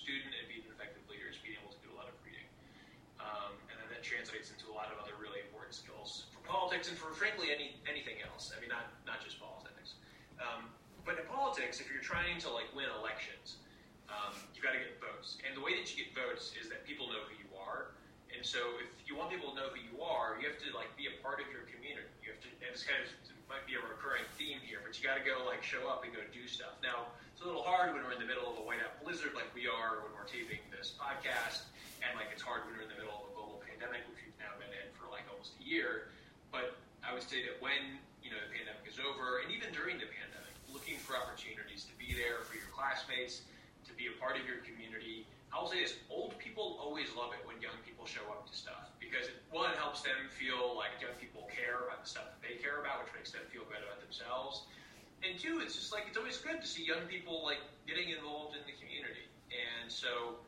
student 0.00 0.32
and 0.32 0.48
being 0.48 0.64
an 0.64 0.72
effective 0.72 1.04
leader 1.12 1.28
is 1.28 1.36
being 1.44 1.60
able 1.60 1.72
to 1.76 1.80
do 1.84 1.92
a 1.92 1.96
lot 2.00 2.08
of 2.08 2.16
reading. 2.24 2.48
Um, 3.20 3.52
and 3.68 3.76
then 3.76 3.88
that 3.92 4.00
translates 4.00 4.48
into 4.48 4.72
a 4.72 4.74
lot 4.74 4.88
of 4.88 4.96
other 4.96 5.12
really 5.20 5.44
important 5.44 5.76
skills 5.76 6.32
for 6.32 6.40
politics 6.48 6.88
and 6.88 6.96
for 6.96 7.12
frankly 7.12 7.52
any 7.52 7.76
anything 7.84 8.18
else. 8.24 8.50
I 8.50 8.58
mean, 8.64 8.72
not 8.72 8.88
not 9.04 9.20
just 9.20 9.36
politics. 9.36 10.00
Um, 10.40 10.72
but 11.04 11.20
in 11.20 11.28
politics, 11.28 11.80
if 11.84 11.92
you're 11.92 12.04
trying 12.04 12.40
to 12.44 12.48
like 12.48 12.68
win 12.72 12.88
elections, 12.96 13.60
um, 14.08 14.32
you've 14.56 14.64
got 14.64 14.72
to 14.72 14.80
get 14.80 14.96
votes. 15.00 15.36
And 15.44 15.52
the 15.52 15.64
way 15.64 15.76
that 15.76 15.84
you 15.92 16.00
get 16.00 16.16
votes 16.16 16.56
is 16.56 16.72
that 16.72 16.88
people 16.88 17.12
know 17.12 17.20
who 17.28 17.36
you 17.36 17.50
are. 17.60 17.92
And 18.32 18.40
so 18.40 18.80
if 18.80 18.88
you 19.04 19.16
want 19.18 19.28
people 19.28 19.52
to 19.52 19.56
know 19.56 19.68
who 19.68 19.80
you 19.80 20.00
are, 20.00 20.40
you 20.40 20.48
have 20.48 20.60
to 20.64 20.70
like 20.72 20.88
be 20.96 21.12
a 21.12 21.14
part 21.20 21.44
of 21.44 21.48
your 21.52 21.68
community. 21.68 22.08
You 22.24 22.32
have 22.32 22.40
to, 22.40 22.48
and 22.64 22.72
it's 22.72 22.84
kind 22.86 23.00
of 23.04 23.08
might 23.50 23.66
be 23.66 23.74
a 23.74 23.82
recurring 23.82 24.22
theme 24.38 24.62
here, 24.62 24.78
but 24.78 24.94
you 24.94 25.02
got 25.02 25.18
to 25.18 25.26
go 25.26 25.42
like 25.42 25.58
show 25.66 25.90
up 25.90 26.06
and 26.06 26.14
go 26.14 26.22
do 26.30 26.46
stuff. 26.46 26.78
Now, 26.78 27.10
it's 27.40 27.48
a 27.48 27.56
little 27.56 27.64
hard 27.64 27.96
when 27.96 28.04
we're 28.04 28.12
in 28.12 28.20
the 28.20 28.28
middle 28.28 28.52
of 28.52 28.60
a 28.60 28.64
whiteout 28.68 28.92
blizzard 29.00 29.32
like 29.32 29.48
we 29.56 29.64
are 29.64 30.04
when 30.04 30.12
we're 30.12 30.28
taping 30.28 30.60
this 30.68 30.92
podcast, 31.00 31.64
and 32.04 32.12
like 32.12 32.28
it's 32.28 32.44
hard 32.44 32.68
when 32.68 32.76
we're 32.76 32.84
in 32.84 32.92
the 32.92 33.00
middle 33.00 33.16
of 33.16 33.24
a 33.24 33.32
global 33.32 33.64
pandemic, 33.64 34.04
which 34.12 34.20
we've 34.20 34.36
now 34.36 34.52
been 34.60 34.68
in 34.68 34.84
for 34.92 35.08
like 35.08 35.24
almost 35.32 35.56
a 35.56 35.64
year. 35.64 36.12
But 36.52 36.76
I 37.00 37.16
would 37.16 37.24
say 37.24 37.40
that 37.48 37.56
when 37.64 37.96
you 38.20 38.28
know 38.28 38.36
the 38.44 38.52
pandemic 38.52 38.84
is 38.84 39.00
over, 39.00 39.40
and 39.40 39.48
even 39.48 39.72
during 39.72 39.96
the 39.96 40.04
pandemic, 40.04 40.52
looking 40.68 41.00
for 41.00 41.16
opportunities 41.16 41.88
to 41.88 41.96
be 41.96 42.12
there 42.12 42.44
for 42.44 42.60
your 42.60 42.68
classmates, 42.76 43.40
to 43.88 43.96
be 43.96 44.12
a 44.12 44.14
part 44.20 44.36
of 44.36 44.44
your 44.44 44.60
community. 44.60 45.24
I 45.48 45.64
will 45.64 45.72
say 45.72 45.80
this: 45.80 45.96
old 46.12 46.36
people 46.36 46.76
always 46.76 47.08
love 47.16 47.32
it 47.32 47.40
when 47.48 47.56
young 47.64 47.80
people 47.88 48.04
show 48.04 48.28
up 48.28 48.52
to 48.52 48.52
stuff 48.52 48.92
because 49.00 49.32
one, 49.48 49.72
it 49.72 49.80
helps 49.80 50.04
them 50.04 50.28
feel 50.28 50.76
like 50.76 50.92
young 51.00 51.16
people 51.16 51.48
care 51.48 51.88
about 51.88 52.04
the 52.04 52.10
stuff 52.12 52.36
that 52.36 52.44
they 52.44 52.60
care 52.60 52.84
about, 52.84 53.08
which 53.08 53.16
makes 53.16 53.32
them 53.32 53.48
feel 53.48 53.64
good 53.64 53.80
about 53.80 53.96
themselves 54.04 54.68
and 55.20 55.36
two, 55.36 55.60
it's 55.60 55.76
just 55.76 55.92
like 55.92 56.08
it's 56.08 56.16
always 56.16 56.40
good 56.40 56.60
to 56.60 56.68
see 56.68 56.84
young 56.84 57.04
people 57.04 57.44
like 57.44 57.60
getting 57.84 58.08
involved 58.08 58.56
in 58.56 58.64
the 58.64 58.76
community, 58.80 59.28
and 59.52 59.90
so 59.92 60.40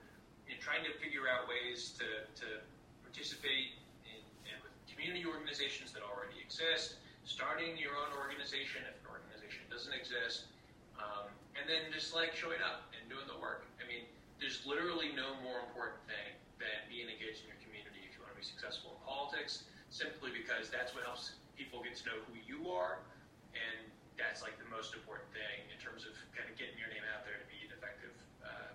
you 0.48 0.56
know, 0.56 0.61
trying 0.64 0.85
to 0.88 0.92
figure 0.96 1.28
out 1.28 1.44
ways 1.44 1.92
to, 2.00 2.24
to 2.40 2.64
participate 3.04 3.76
in, 4.08 4.20
in 4.48 4.56
with 4.64 4.72
community 4.88 5.28
organizations 5.28 5.92
that 5.92 6.00
already 6.00 6.40
exist, 6.40 6.96
starting 7.28 7.76
your 7.76 7.92
own 8.00 8.16
organization 8.16 8.80
if 8.88 8.96
an 9.04 9.12
organization 9.12 9.61
doesn't 9.68 9.92
exist, 9.92 10.48
um, 10.96 11.28
and 11.52 11.68
then 11.68 11.92
just 11.92 12.16
like 12.16 12.32
showing 12.32 12.61
up 12.64 12.88
and 12.96 13.04
doing 13.12 13.28
the 13.28 13.37
work. 13.37 13.68
I 13.76 13.85
mean, 13.85 14.08
there's 14.40 14.64
literally 14.64 15.12
no 15.12 15.37
more 15.44 15.61
important 15.68 16.00
thing 16.08 16.32
than 16.56 16.80
being 16.88 17.12
engaged 17.12 17.44
in 17.44 17.52
your 17.52 17.61
community 17.61 18.08
if 18.08 18.16
you 18.16 18.24
want 18.24 18.32
to 18.32 18.40
be 18.40 18.46
successful 18.46 18.96
in 18.96 19.00
politics, 19.04 19.68
simply 19.92 20.32
because 20.32 20.72
that's 20.72 20.96
what 20.96 21.04
helps 21.04 21.37
people 21.61 21.85
get 21.85 21.92
to 22.00 22.04
know 22.08 22.18
who 22.32 22.40
you 22.40 22.72
are 22.72 23.04
and 23.52 23.91
that's 24.22 24.42
like 24.42 24.56
the 24.58 24.68
most 24.70 24.94
important 24.94 25.26
thing 25.35 25.58
in 25.72 25.78
terms 25.82 26.06
of 26.06 26.12
kind 26.37 26.48
of 26.48 26.54
getting 26.56 26.78
your 26.78 26.88
name 26.88 27.02
out 27.14 27.26
there 27.26 27.35
to 27.42 27.46
be 27.50 27.58
an 27.66 27.72
effective 27.76 28.14
uh, 28.44 28.70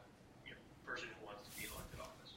you 0.46 0.52
know, 0.52 0.60
person 0.86 1.08
who 1.20 1.26
wants 1.26 1.48
to 1.48 1.52
be 1.56 1.68
elected 1.72 2.00
office. 2.00 2.36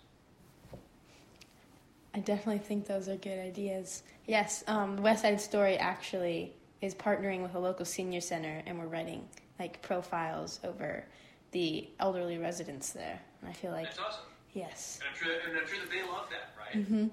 I 2.14 2.20
definitely 2.20 2.62
think 2.62 2.86
those 2.86 3.08
are 3.08 3.16
good 3.16 3.38
ideas. 3.38 4.02
Yes, 4.26 4.62
um, 4.66 4.96
West 5.02 5.22
Side 5.22 5.40
Story 5.40 5.76
actually 5.76 6.52
is 6.80 6.94
partnering 6.94 7.42
with 7.42 7.54
a 7.54 7.58
local 7.58 7.84
senior 7.84 8.20
center, 8.20 8.62
and 8.66 8.78
we're 8.78 8.86
writing 8.86 9.28
like 9.58 9.82
profiles 9.82 10.60
over 10.64 11.04
the 11.52 11.88
elderly 11.98 12.38
residents 12.38 12.90
there. 12.92 13.20
And 13.42 13.50
I 13.50 13.52
feel 13.52 13.72
like 13.72 13.86
That's 13.86 13.98
awesome. 13.98 14.24
yes, 14.54 14.98
And 15.02 15.10
I'm 15.10 15.16
sure, 15.18 15.34
and 15.48 15.58
I'm 15.58 15.66
sure 15.66 15.78
that 15.80 15.90
they 15.90 16.02
love 16.02 16.26
that, 16.30 16.54
right? 16.58 16.86
Mm-hmm. 16.86 17.08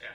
Yeah. 0.00 0.08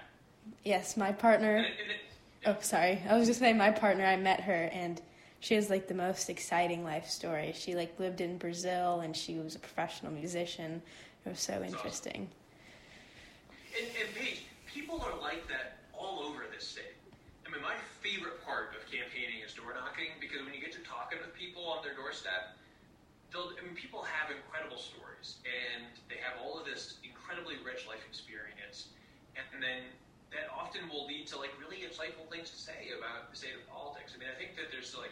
yes, 0.66 0.98
my 0.98 1.12
partner. 1.12 1.58
And 1.58 1.66
it, 1.68 1.74
and 1.82 1.92
it, 1.92 1.98
Oh, 2.44 2.58
sorry. 2.62 3.00
I 3.08 3.16
was 3.18 3.28
just 3.28 3.40
saying, 3.40 3.56
my 3.58 3.70
partner. 3.70 4.04
I 4.04 4.16
met 4.18 4.42
her, 4.42 4.64
and 4.74 5.00
she 5.42 5.56
has 5.56 5.70
like 5.70 5.90
the 5.90 5.98
most 5.98 6.30
exciting 6.30 6.86
life 6.86 7.10
story. 7.10 7.52
She 7.58 7.76
like 7.76 8.00
lived 8.00 8.22
in 8.22 8.38
Brazil, 8.38 9.02
and 9.02 9.18
she 9.18 9.42
was 9.42 9.56
a 9.56 9.60
professional 9.60 10.14
musician. 10.14 10.82
It 11.26 11.30
was 11.30 11.42
so 11.42 11.54
awesome. 11.58 11.66
interesting. 11.66 12.30
And, 13.74 13.88
and 13.98 14.10
Paige, 14.16 14.46
people 14.70 15.02
are 15.02 15.18
like 15.20 15.50
that 15.50 15.82
all 15.98 16.22
over 16.22 16.46
this 16.54 16.66
state. 16.66 16.94
I 17.46 17.50
mean, 17.50 17.66
my 17.66 17.74
favorite 18.06 18.46
part 18.46 18.78
of 18.78 18.86
campaigning 18.86 19.42
is 19.42 19.58
door 19.58 19.74
knocking 19.74 20.14
because 20.22 20.46
when 20.46 20.54
you 20.54 20.62
get 20.62 20.72
to 20.78 20.84
talking 20.86 21.18
with 21.18 21.34
people 21.34 21.66
on 21.66 21.82
their 21.82 21.98
doorstep, 21.98 22.54
they'll, 23.34 23.50
I 23.58 23.66
mean, 23.66 23.74
people 23.74 24.06
have 24.06 24.30
incredible 24.30 24.78
stories 24.78 25.42
and 25.42 25.90
they 26.06 26.22
have 26.22 26.38
all 26.38 26.62
of 26.62 26.70
this 26.70 27.02
incredibly 27.02 27.58
rich 27.66 27.90
life 27.90 28.06
experience, 28.06 28.94
and 29.34 29.58
then 29.58 29.90
that 30.30 30.54
often 30.54 30.86
will 30.88 31.10
lead 31.10 31.26
to 31.34 31.42
like 31.42 31.52
really 31.58 31.82
insightful 31.82 32.30
things 32.30 32.54
to 32.54 32.60
say 32.62 32.94
about 32.94 33.34
the 33.34 33.36
state 33.36 33.58
of 33.58 33.66
politics. 33.68 34.14
I 34.14 34.22
mean, 34.22 34.30
I 34.30 34.38
think 34.38 34.56
that 34.56 34.70
there's 34.70 34.94
like 34.94 35.12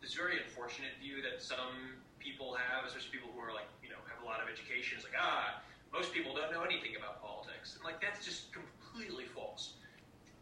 this 0.00 0.14
very 0.14 0.38
unfortunate 0.38 0.94
view 1.02 1.22
that 1.22 1.42
some 1.42 1.98
people 2.18 2.54
have, 2.54 2.86
especially 2.86 3.10
people 3.10 3.30
who 3.34 3.40
are 3.40 3.54
like 3.54 3.68
you 3.82 3.90
know 3.90 4.00
have 4.10 4.22
a 4.22 4.26
lot 4.26 4.42
of 4.42 4.46
education. 4.50 4.98
It's 4.98 5.06
like 5.06 5.18
ah, 5.18 5.62
most 5.92 6.12
people 6.12 6.34
don't 6.34 6.52
know 6.52 6.62
anything 6.62 6.94
about 6.98 7.22
politics, 7.22 7.74
and 7.74 7.82
like 7.82 8.00
that's 8.00 8.24
just 8.24 8.52
completely 8.52 9.24
false. 9.30 9.78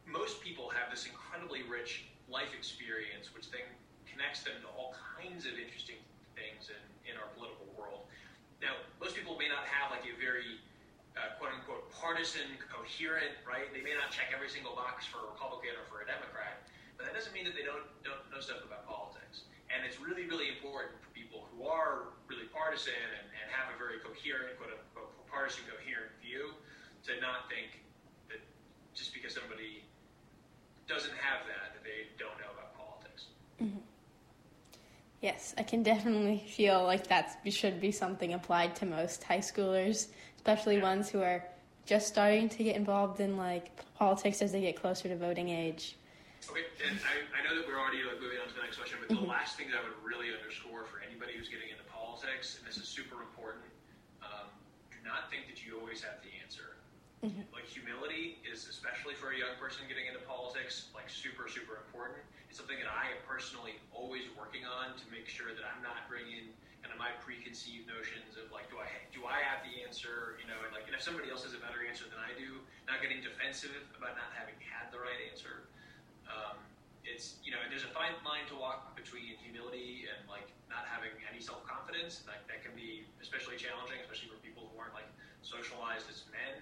Most 0.06 0.38
people 0.40 0.70
have 0.70 0.88
this 0.90 1.06
incredibly 1.06 1.66
rich 1.66 2.06
life 2.30 2.50
experience, 2.54 3.34
which 3.34 3.50
then 3.50 3.66
connects 4.06 4.42
them 4.42 4.58
to 4.62 4.68
all 4.74 4.94
kinds 5.18 5.44
of 5.46 5.58
interesting 5.58 5.98
things 6.38 6.70
in, 6.70 6.82
in 7.10 7.14
our 7.18 7.26
political 7.34 7.66
world. 7.74 8.06
Now, 8.62 8.78
most 9.02 9.12
people 9.18 9.36
may 9.36 9.50
not 9.50 9.66
have 9.68 9.92
like 9.92 10.06
a 10.06 10.14
very 10.16 10.62
uh, 11.18 11.36
quote 11.36 11.52
unquote 11.52 11.90
partisan, 11.92 12.56
coherent, 12.70 13.34
right? 13.44 13.68
They 13.72 13.82
may 13.82 13.92
not 13.96 14.12
check 14.12 14.32
every 14.32 14.48
single 14.48 14.76
box 14.78 15.04
for 15.04 15.20
a 15.24 15.26
Republican 15.32 15.76
or 15.76 15.84
for 15.90 16.04
a 16.04 16.06
Democrat, 16.06 16.64
but 16.96 17.08
that 17.08 17.14
doesn't 17.16 17.34
mean 17.36 17.44
that 17.44 17.56
they 17.56 17.66
don't 17.66 17.84
don't 18.06 18.22
know 18.32 18.40
stuff 18.40 18.64
about. 18.64 18.85
And 19.72 19.84
it's 19.84 20.00
really, 20.00 20.26
really 20.26 20.48
important 20.48 20.94
for 21.02 21.10
people 21.10 21.46
who 21.52 21.66
are 21.66 22.14
really 22.28 22.46
partisan 22.52 22.94
and, 22.94 23.26
and 23.30 23.46
have 23.50 23.74
a 23.74 23.76
very 23.78 23.98
coherent, 24.00 24.56
quote 24.58 24.74
unquote, 24.74 25.12
partisan, 25.26 25.64
coherent 25.66 26.12
view 26.22 26.54
to 27.06 27.20
not 27.20 27.50
think 27.50 27.82
that 28.28 28.40
just 28.94 29.12
because 29.12 29.34
somebody 29.34 29.82
doesn't 30.88 31.14
have 31.18 31.46
that, 31.46 31.74
that 31.74 31.82
they 31.82 32.10
don't 32.18 32.38
know 32.38 32.50
about 32.54 32.74
politics. 32.78 33.26
Mm-hmm. 33.62 33.82
Yes, 35.20 35.54
I 35.58 35.62
can 35.62 35.82
definitely 35.82 36.44
feel 36.46 36.84
like 36.84 37.08
that 37.08 37.40
should 37.48 37.80
be 37.80 37.90
something 37.90 38.34
applied 38.34 38.76
to 38.76 38.86
most 38.86 39.24
high 39.24 39.38
schoolers, 39.38 40.08
especially 40.36 40.80
ones 40.80 41.08
who 41.08 41.22
are 41.22 41.44
just 41.86 42.08
starting 42.08 42.48
to 42.50 42.62
get 42.62 42.76
involved 42.76 43.20
in 43.20 43.36
like 43.36 43.70
politics 43.94 44.42
as 44.42 44.52
they 44.52 44.60
get 44.60 44.80
closer 44.80 45.08
to 45.08 45.16
voting 45.16 45.48
age. 45.48 45.96
Okay, 46.44 46.68
and 46.84 47.00
I, 47.02 47.24
I 47.32 47.40
know 47.42 47.56
that 47.56 47.64
we're 47.64 47.80
already 47.80 48.04
like 48.04 48.20
moving 48.20 48.38
on 48.38 48.46
to 48.46 48.54
the 48.54 48.62
next 48.62 48.76
question, 48.76 49.00
but 49.00 49.08
the 49.10 49.24
last 49.24 49.56
thing 49.56 49.72
that 49.72 49.80
I 49.80 49.82
would 49.82 49.96
really 50.04 50.30
underscore 50.30 50.84
for 50.84 51.00
anybody 51.00 51.34
who's 51.34 51.48
getting 51.48 51.72
into 51.72 51.82
politics, 51.88 52.60
and 52.60 52.62
this 52.68 52.76
is 52.76 52.86
super 52.86 53.18
important, 53.24 53.66
um, 54.22 54.46
do 54.92 55.00
not 55.02 55.32
think 55.32 55.50
that 55.50 55.64
you 55.64 55.80
always 55.80 56.04
have 56.04 56.20
the 56.22 56.30
answer. 56.38 56.76
Like 57.50 57.66
humility 57.66 58.38
is, 58.46 58.70
especially 58.70 59.18
for 59.18 59.34
a 59.34 59.38
young 59.38 59.58
person 59.58 59.82
getting 59.90 60.06
into 60.06 60.22
politics, 60.30 60.92
like 60.94 61.10
super, 61.10 61.50
super 61.50 61.82
important. 61.82 62.22
It's 62.46 62.54
something 62.60 62.78
that 62.78 62.86
I 62.86 63.10
am 63.16 63.20
personally 63.26 63.82
always 63.90 64.30
working 64.38 64.62
on 64.62 64.94
to 64.94 65.04
make 65.10 65.26
sure 65.26 65.50
that 65.50 65.64
I'm 65.66 65.82
not 65.82 66.06
bringing 66.06 66.54
kind 66.86 66.94
of 66.94 67.02
my 67.02 67.10
preconceived 67.26 67.90
notions 67.90 68.38
of 68.38 68.52
like, 68.54 68.70
do 68.70 68.78
I 68.78 68.86
do 69.10 69.26
I 69.26 69.42
have 69.42 69.66
the 69.66 69.82
answer? 69.82 70.38
You 70.38 70.46
know, 70.46 70.54
and 70.62 70.70
like, 70.70 70.86
and 70.86 70.94
if 70.94 71.02
somebody 71.02 71.26
else 71.26 71.42
has 71.42 71.56
a 71.56 71.58
better 71.58 71.82
answer 71.82 72.06
than 72.06 72.22
I 72.22 72.30
do, 72.38 72.62
not 72.86 73.02
getting 73.02 73.18
defensive 73.18 73.74
about 73.98 74.14
not 74.14 74.30
having 74.38 74.54
had 74.62 74.94
the 74.94 75.02
right 75.02 75.18
answer 75.26 75.66
um, 76.30 76.56
it's 77.06 77.38
you 77.46 77.54
know 77.54 77.62
there's 77.70 77.86
a 77.86 77.92
fine 77.94 78.14
line 78.26 78.44
to 78.50 78.56
walk 78.58 78.92
between 78.98 79.38
humility 79.38 80.10
and 80.10 80.18
like 80.26 80.50
not 80.68 80.84
having 80.90 81.14
any 81.30 81.38
self 81.38 81.62
confidence. 81.64 82.26
Like 82.26 82.42
that 82.50 82.60
can 82.66 82.74
be 82.74 83.06
especially 83.22 83.56
challenging, 83.56 84.02
especially 84.02 84.28
for 84.28 84.38
people 84.42 84.66
who 84.68 84.76
aren't 84.76 84.94
like 84.94 85.08
socialized 85.46 86.10
as 86.10 86.26
men. 86.34 86.60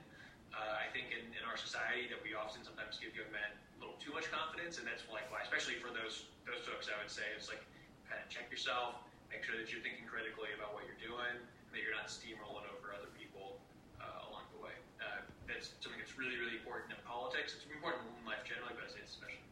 Uh, 0.54 0.78
I 0.78 0.86
think 0.94 1.10
in, 1.10 1.26
in 1.34 1.42
our 1.50 1.58
society 1.58 2.06
that 2.14 2.22
we 2.22 2.38
often 2.38 2.62
sometimes 2.62 3.02
give 3.02 3.10
young 3.18 3.26
men 3.34 3.50
a 3.50 3.76
little 3.82 3.98
too 3.98 4.14
much 4.14 4.30
confidence, 4.30 4.78
and 4.78 4.86
that's 4.86 5.02
like 5.10 5.26
why, 5.32 5.42
especially 5.42 5.80
for 5.82 5.90
those 5.90 6.30
those 6.46 6.62
folks, 6.62 6.86
I 6.86 6.94
would 7.00 7.10
say 7.10 7.26
it's 7.34 7.50
like 7.50 7.64
kind 8.06 8.22
of 8.22 8.30
check 8.30 8.46
yourself, 8.52 9.02
make 9.32 9.42
sure 9.42 9.58
that 9.58 9.72
you're 9.72 9.82
thinking 9.82 10.06
critically 10.06 10.54
about 10.54 10.76
what 10.76 10.86
you're 10.86 11.00
doing, 11.02 11.34
and 11.34 11.70
that 11.74 11.80
you're 11.82 11.96
not 11.96 12.06
steamrolling 12.06 12.68
over 12.70 12.94
other 12.94 13.10
people 13.18 13.58
uh, 13.98 14.30
along 14.30 14.46
the 14.54 14.60
way. 14.62 14.76
Uh, 15.02 15.26
that's 15.50 15.74
something 15.82 15.98
that's 15.98 16.14
really 16.14 16.38
really 16.38 16.60
important 16.60 16.94
in 16.94 17.00
politics. 17.02 17.58
It's 17.58 17.66
important 17.66 18.06
in 18.06 18.22
life 18.28 18.46
generally, 18.46 18.78
but 18.78 18.86
I'd 18.86 18.94
say 18.94 19.02
it's 19.02 19.18
especially. 19.18 19.43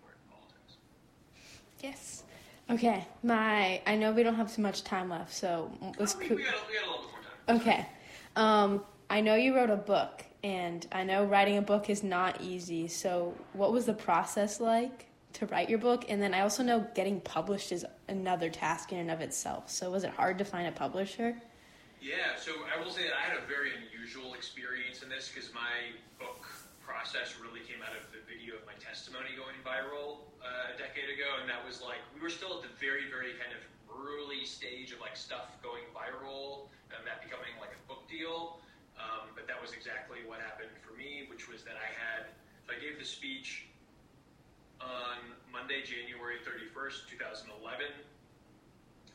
Yes. 1.82 2.22
Okay, 2.70 3.06
my 3.22 3.82
I 3.86 3.96
know 3.96 4.12
we 4.12 4.22
don't 4.22 4.36
have 4.36 4.54
too 4.54 4.62
much 4.62 4.84
time 4.84 5.10
left, 5.10 5.34
so 5.34 5.70
let's. 5.98 6.14
Oh, 6.14 6.18
we, 6.20 6.28
we, 6.28 6.44
got, 6.44 6.54
we 6.68 6.74
got 6.74 6.84
a 6.84 6.90
little 6.90 7.02
bit 7.02 7.10
more 7.48 7.56
time. 7.58 7.60
Okay. 7.60 7.86
Um, 8.36 8.84
I 9.10 9.20
know 9.20 9.34
you 9.34 9.54
wrote 9.54 9.68
a 9.68 9.76
book, 9.76 10.24
and 10.42 10.86
I 10.92 11.02
know 11.02 11.24
writing 11.24 11.58
a 11.58 11.62
book 11.62 11.90
is 11.90 12.02
not 12.02 12.40
easy. 12.40 12.88
So, 12.88 13.34
what 13.52 13.72
was 13.72 13.84
the 13.86 13.94
process 13.94 14.60
like 14.60 15.06
to 15.34 15.46
write 15.46 15.68
your 15.68 15.80
book? 15.80 16.06
And 16.08 16.22
then 16.22 16.34
I 16.34 16.40
also 16.40 16.62
know 16.62 16.86
getting 16.94 17.20
published 17.20 17.72
is 17.72 17.84
another 18.08 18.48
task 18.48 18.92
in 18.92 18.98
and 18.98 19.10
of 19.10 19.20
itself. 19.20 19.70
So, 19.70 19.90
was 19.90 20.04
it 20.04 20.10
hard 20.10 20.38
to 20.38 20.44
find 20.44 20.66
a 20.66 20.72
publisher? 20.72 21.36
Yeah, 22.00 22.36
so 22.40 22.52
I 22.74 22.82
will 22.82 22.90
say 22.90 23.02
that 23.02 23.12
I 23.14 23.20
had 23.20 23.38
a 23.38 23.46
very 23.46 23.70
unusual 23.76 24.34
experience 24.34 25.02
in 25.02 25.08
this 25.08 25.30
because 25.32 25.52
my 25.54 25.94
book 26.18 26.46
process 26.92 27.40
really 27.40 27.64
came 27.64 27.80
out 27.80 27.96
of 27.96 28.04
the 28.12 28.20
video 28.28 28.60
of 28.60 28.68
my 28.68 28.76
testimony 28.76 29.32
going 29.32 29.56
viral 29.64 30.28
uh, 30.44 30.72
a 30.72 30.76
decade 30.76 31.08
ago, 31.08 31.40
and 31.40 31.48
that 31.48 31.64
was 31.64 31.80
like 31.80 32.04
we 32.12 32.20
were 32.20 32.28
still 32.28 32.60
at 32.60 32.62
the 32.68 32.74
very, 32.76 33.08
very 33.08 33.32
kind 33.40 33.56
of 33.56 33.64
early 33.88 34.44
stage 34.44 34.92
of 34.92 35.00
like 35.00 35.16
stuff 35.16 35.56
going 35.64 35.88
viral 35.96 36.68
and 36.92 37.00
that 37.08 37.24
becoming 37.24 37.56
like 37.56 37.72
a 37.72 37.82
book 37.88 38.04
deal. 38.12 38.60
Um, 39.00 39.32
but 39.32 39.48
that 39.48 39.56
was 39.56 39.72
exactly 39.72 40.20
what 40.28 40.44
happened 40.44 40.76
for 40.84 40.92
me, 40.92 41.24
which 41.32 41.48
was 41.48 41.64
that 41.64 41.80
I 41.80 41.88
had 41.96 42.28
so 42.68 42.76
I 42.76 42.78
gave 42.78 43.00
the 43.00 43.08
speech 43.08 43.72
on 44.78 45.18
Monday, 45.50 45.82
January 45.82 46.38
31st, 46.44 47.08
2011. 47.10 47.88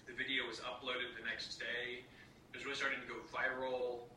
The 0.10 0.16
video 0.18 0.50
was 0.50 0.60
uploaded 0.66 1.16
the 1.16 1.24
next 1.24 1.62
day. 1.62 2.04
It 2.04 2.54
was 2.58 2.66
really 2.66 2.76
starting 2.76 3.00
to 3.00 3.08
go 3.08 3.22
viral 3.32 4.10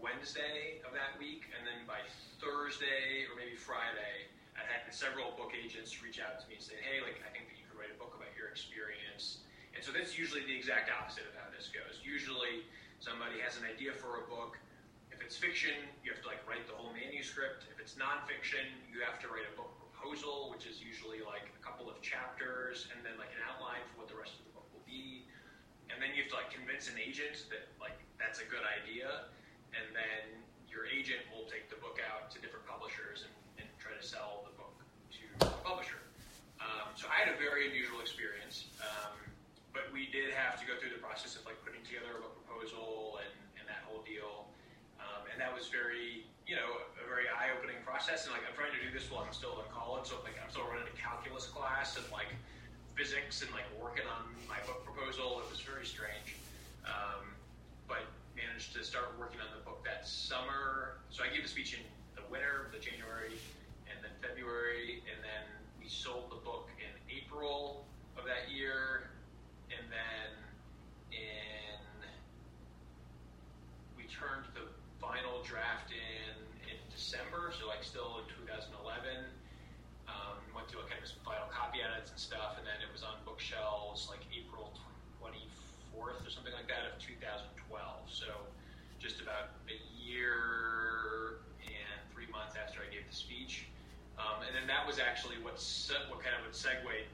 Wednesday 0.00 0.80
of 0.84 0.96
that 0.96 1.16
week, 1.20 1.48
and 1.52 1.62
then 1.64 1.84
by 1.84 2.00
Thursday 2.40 3.28
or 3.28 3.36
maybe 3.36 3.56
Friday, 3.56 4.32
I 4.56 4.64
had 4.64 4.88
several 4.92 5.32
book 5.36 5.52
agents 5.52 6.00
reach 6.00 6.20
out 6.20 6.40
to 6.40 6.44
me 6.48 6.56
and 6.56 6.64
say, 6.64 6.76
"Hey, 6.80 7.00
like 7.00 7.20
I 7.24 7.30
think 7.32 7.48
that 7.52 7.56
you 7.56 7.64
could 7.68 7.78
write 7.78 7.92
a 7.92 7.98
book 8.00 8.16
about 8.16 8.32
your 8.36 8.48
experience." 8.48 9.44
And 9.76 9.84
so 9.84 9.92
that's 9.92 10.18
usually 10.18 10.44
the 10.44 10.56
exact 10.56 10.90
opposite 10.90 11.28
of 11.28 11.36
how 11.36 11.48
this 11.52 11.68
goes. 11.68 12.00
Usually, 12.02 12.66
somebody 12.98 13.38
has 13.40 13.56
an 13.56 13.64
idea 13.64 13.92
for 13.92 14.20
a 14.20 14.24
book. 14.26 14.58
If 15.12 15.20
it's 15.20 15.36
fiction, 15.36 15.76
you 16.02 16.10
have 16.12 16.20
to 16.24 16.28
like 16.28 16.42
write 16.48 16.66
the 16.66 16.74
whole 16.74 16.92
manuscript. 16.92 17.68
If 17.70 17.78
it's 17.78 17.94
nonfiction, 17.94 18.66
you 18.90 19.00
have 19.04 19.20
to 19.20 19.28
write 19.28 19.46
a 19.46 19.54
book 19.56 19.70
proposal, 19.78 20.50
which 20.50 20.66
is 20.66 20.82
usually 20.82 21.20
like 21.20 21.48
a 21.52 21.60
couple 21.62 21.88
of 21.88 22.00
chapters 22.02 22.88
and 22.90 23.04
then 23.04 23.16
like 23.20 23.30
an 23.36 23.44
outline 23.46 23.84
for 23.92 24.04
what 24.04 24.08
the 24.08 24.16
rest 24.16 24.40
of 24.40 24.44
the 24.48 24.52
book 24.56 24.68
will 24.72 24.84
be 24.88 25.28
and 25.92 26.08
then 26.08 26.14
you 26.14 26.22
have 26.22 26.30
to 26.30 26.38
like 26.38 26.50
convince 26.54 26.88
an 26.88 26.96
agent 26.96 27.44
that 27.50 27.66
like 27.82 27.98
that's 28.16 28.38
a 28.38 28.46
good 28.46 28.62
idea, 28.64 29.28
and 29.74 29.86
then 29.94 30.22
your 30.70 30.86
agent 30.86 31.22
will 31.34 31.46
take 31.50 31.66
the 31.70 31.78
book 31.82 31.98
out 31.98 32.30
to 32.30 32.38
different 32.38 32.66
publishers 32.66 33.26
and, 33.26 33.34
and 33.62 33.66
try 33.82 33.90
to 33.94 34.04
sell 34.04 34.46
the 34.46 34.54
book 34.54 34.74
to 35.10 35.24
a 35.46 35.60
publisher. 35.66 35.98
Um, 36.60 36.92
so 36.94 37.08
I 37.08 37.16
had 37.24 37.32
a 37.32 37.38
very 37.40 37.66
unusual 37.72 38.04
experience, 38.04 38.68
um, 38.78 39.16
but 39.72 39.88
we 39.90 40.12
did 40.12 40.30
have 40.36 40.60
to 40.60 40.64
go 40.68 40.76
through 40.76 40.92
the 40.92 41.02
process 41.02 41.34
of 41.34 41.42
like 41.48 41.56
putting 41.64 41.80
together 41.82 42.18
a 42.18 42.20
book 42.20 42.36
proposal 42.44 43.18
and, 43.24 43.32
and 43.56 43.64
that 43.66 43.82
whole 43.88 44.04
deal, 44.04 44.46
um, 45.00 45.24
and 45.32 45.40
that 45.40 45.50
was 45.50 45.72
very 45.72 46.28
you 46.44 46.58
know 46.58 46.82
a 47.00 47.04
very 47.08 47.30
eye-opening 47.30 47.80
process. 47.86 48.28
And 48.28 48.36
like 48.36 48.44
I'm 48.44 48.52
trying 48.52 48.74
to 48.76 48.82
do 48.82 48.92
this 48.92 49.08
while 49.08 49.24
I'm 49.24 49.32
still 49.32 49.56
in 49.64 49.68
college, 49.72 50.12
so 50.12 50.20
like 50.26 50.36
I'm 50.36 50.52
still 50.52 50.68
running 50.68 50.86
a 50.86 50.96
calculus 50.98 51.48
class 51.48 51.96
and 51.96 52.04
like 52.12 52.28
physics 52.92 53.40
and 53.40 53.50
like 53.56 53.66
working 53.80 54.04
on 54.04 54.28
my 54.44 54.60
book 54.68 54.84
proposal. 54.84 55.40
It 55.40 55.48
was 55.48 55.64
very 55.64 55.88
strange, 55.88 56.36
um, 56.84 57.24
but 57.88 58.04
managed 58.36 58.76
to 58.76 58.84
start 58.84 59.16
summer. 60.30 61.02
So 61.10 61.26
I 61.26 61.28
gave 61.34 61.42
a 61.42 61.50
speech 61.50 61.74
in 61.74 61.82
the 62.14 62.22
winter, 62.30 62.70
the 62.70 62.78
January, 62.78 63.34
and 63.90 63.98
then 63.98 64.14
February, 64.22 65.02
and 65.10 65.18
then 65.26 65.42
we 65.82 65.90
sold 65.90 66.30
the 66.30 66.38
book 66.46 66.70
in 66.78 66.94
April 67.10 67.82
of 68.14 68.22
that 68.30 68.46
year, 68.46 69.10
and 69.74 69.82
then 69.90 70.30
in 71.10 71.82
we 73.98 74.06
turned 74.06 74.46
the 74.54 74.70
final 75.02 75.42
draft 75.42 75.90
in 75.90 76.38
in 76.70 76.78
December, 76.94 77.50
so 77.50 77.66
like 77.66 77.82
still 77.82 78.22
in 78.22 78.30
2011. 78.46 78.70
Um, 80.06 80.38
went 80.54 80.70
through 80.70 80.86
a 80.86 80.90
kind 80.90 81.02
of 81.02 81.10
final 81.26 81.50
copy 81.50 81.82
edits 81.82 82.14
and 82.14 82.18
stuff, 82.18 82.54
and 82.54 82.62
then 82.62 82.78
it 82.78 82.90
was 82.94 83.02
on 83.02 83.18
bookshelves 83.26 84.06
like 84.06 84.22
April 84.30 84.70
24th 85.18 86.22
or 86.22 86.30
something 86.30 86.54
like 86.54 86.70
that 86.70 86.86
of 86.86 87.02
2012. 87.02 87.66
So 88.06 88.30
just 89.00 89.22
about 89.22 89.56
a 89.66 89.89
year 90.10 91.38
and 91.62 91.98
three 92.12 92.26
months 92.32 92.54
after 92.58 92.80
I 92.80 92.92
gave 92.92 93.06
the 93.08 93.14
speech. 93.14 93.66
Um, 94.18 94.42
and 94.46 94.54
then 94.54 94.66
that 94.66 94.86
was 94.86 94.98
actually 94.98 95.36
what 95.42 95.58
se- 95.58 96.04
what 96.08 96.20
kind 96.20 96.34
of 96.36 96.42
would 96.44 96.54
segue 96.54 97.06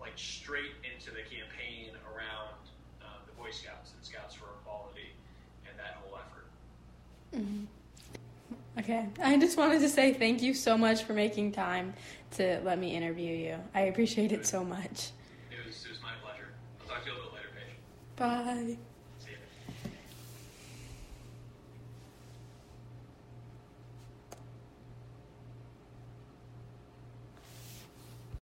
like 0.00 0.16
straight 0.16 0.72
into 0.84 1.10
the 1.10 1.22
campaign 1.22 1.90
around 2.14 2.56
uh, 3.02 3.06
the 3.26 3.32
Boy 3.40 3.50
Scouts 3.50 3.92
and 3.96 4.04
Scouts 4.04 4.34
for 4.34 4.46
Equality 4.60 5.12
and 5.68 5.78
that 5.78 5.98
whole 6.02 6.18
effort. 6.18 6.46
Okay, 8.78 9.06
I 9.22 9.38
just 9.38 9.56
wanted 9.56 9.80
to 9.80 9.88
say 9.88 10.12
thank 10.14 10.42
you 10.42 10.54
so 10.54 10.76
much 10.76 11.04
for 11.04 11.12
making 11.12 11.52
time 11.52 11.94
to 12.32 12.60
let 12.64 12.78
me 12.78 12.94
interview 12.94 13.34
you. 13.34 13.56
I 13.74 13.82
appreciate 13.82 14.32
it 14.32 14.46
so 14.46 14.64
much. 14.64 15.10
It 15.50 15.64
was, 15.66 15.84
it 15.84 15.90
was 15.90 16.02
my 16.02 16.12
pleasure. 16.22 16.48
I'll 16.80 16.88
talk 16.88 17.04
to 17.04 17.10
you 17.10 17.14
a 17.14 17.18
little 17.18 17.32
later, 17.32 17.48
Paige. 17.54 17.76
Bye. 18.76 18.78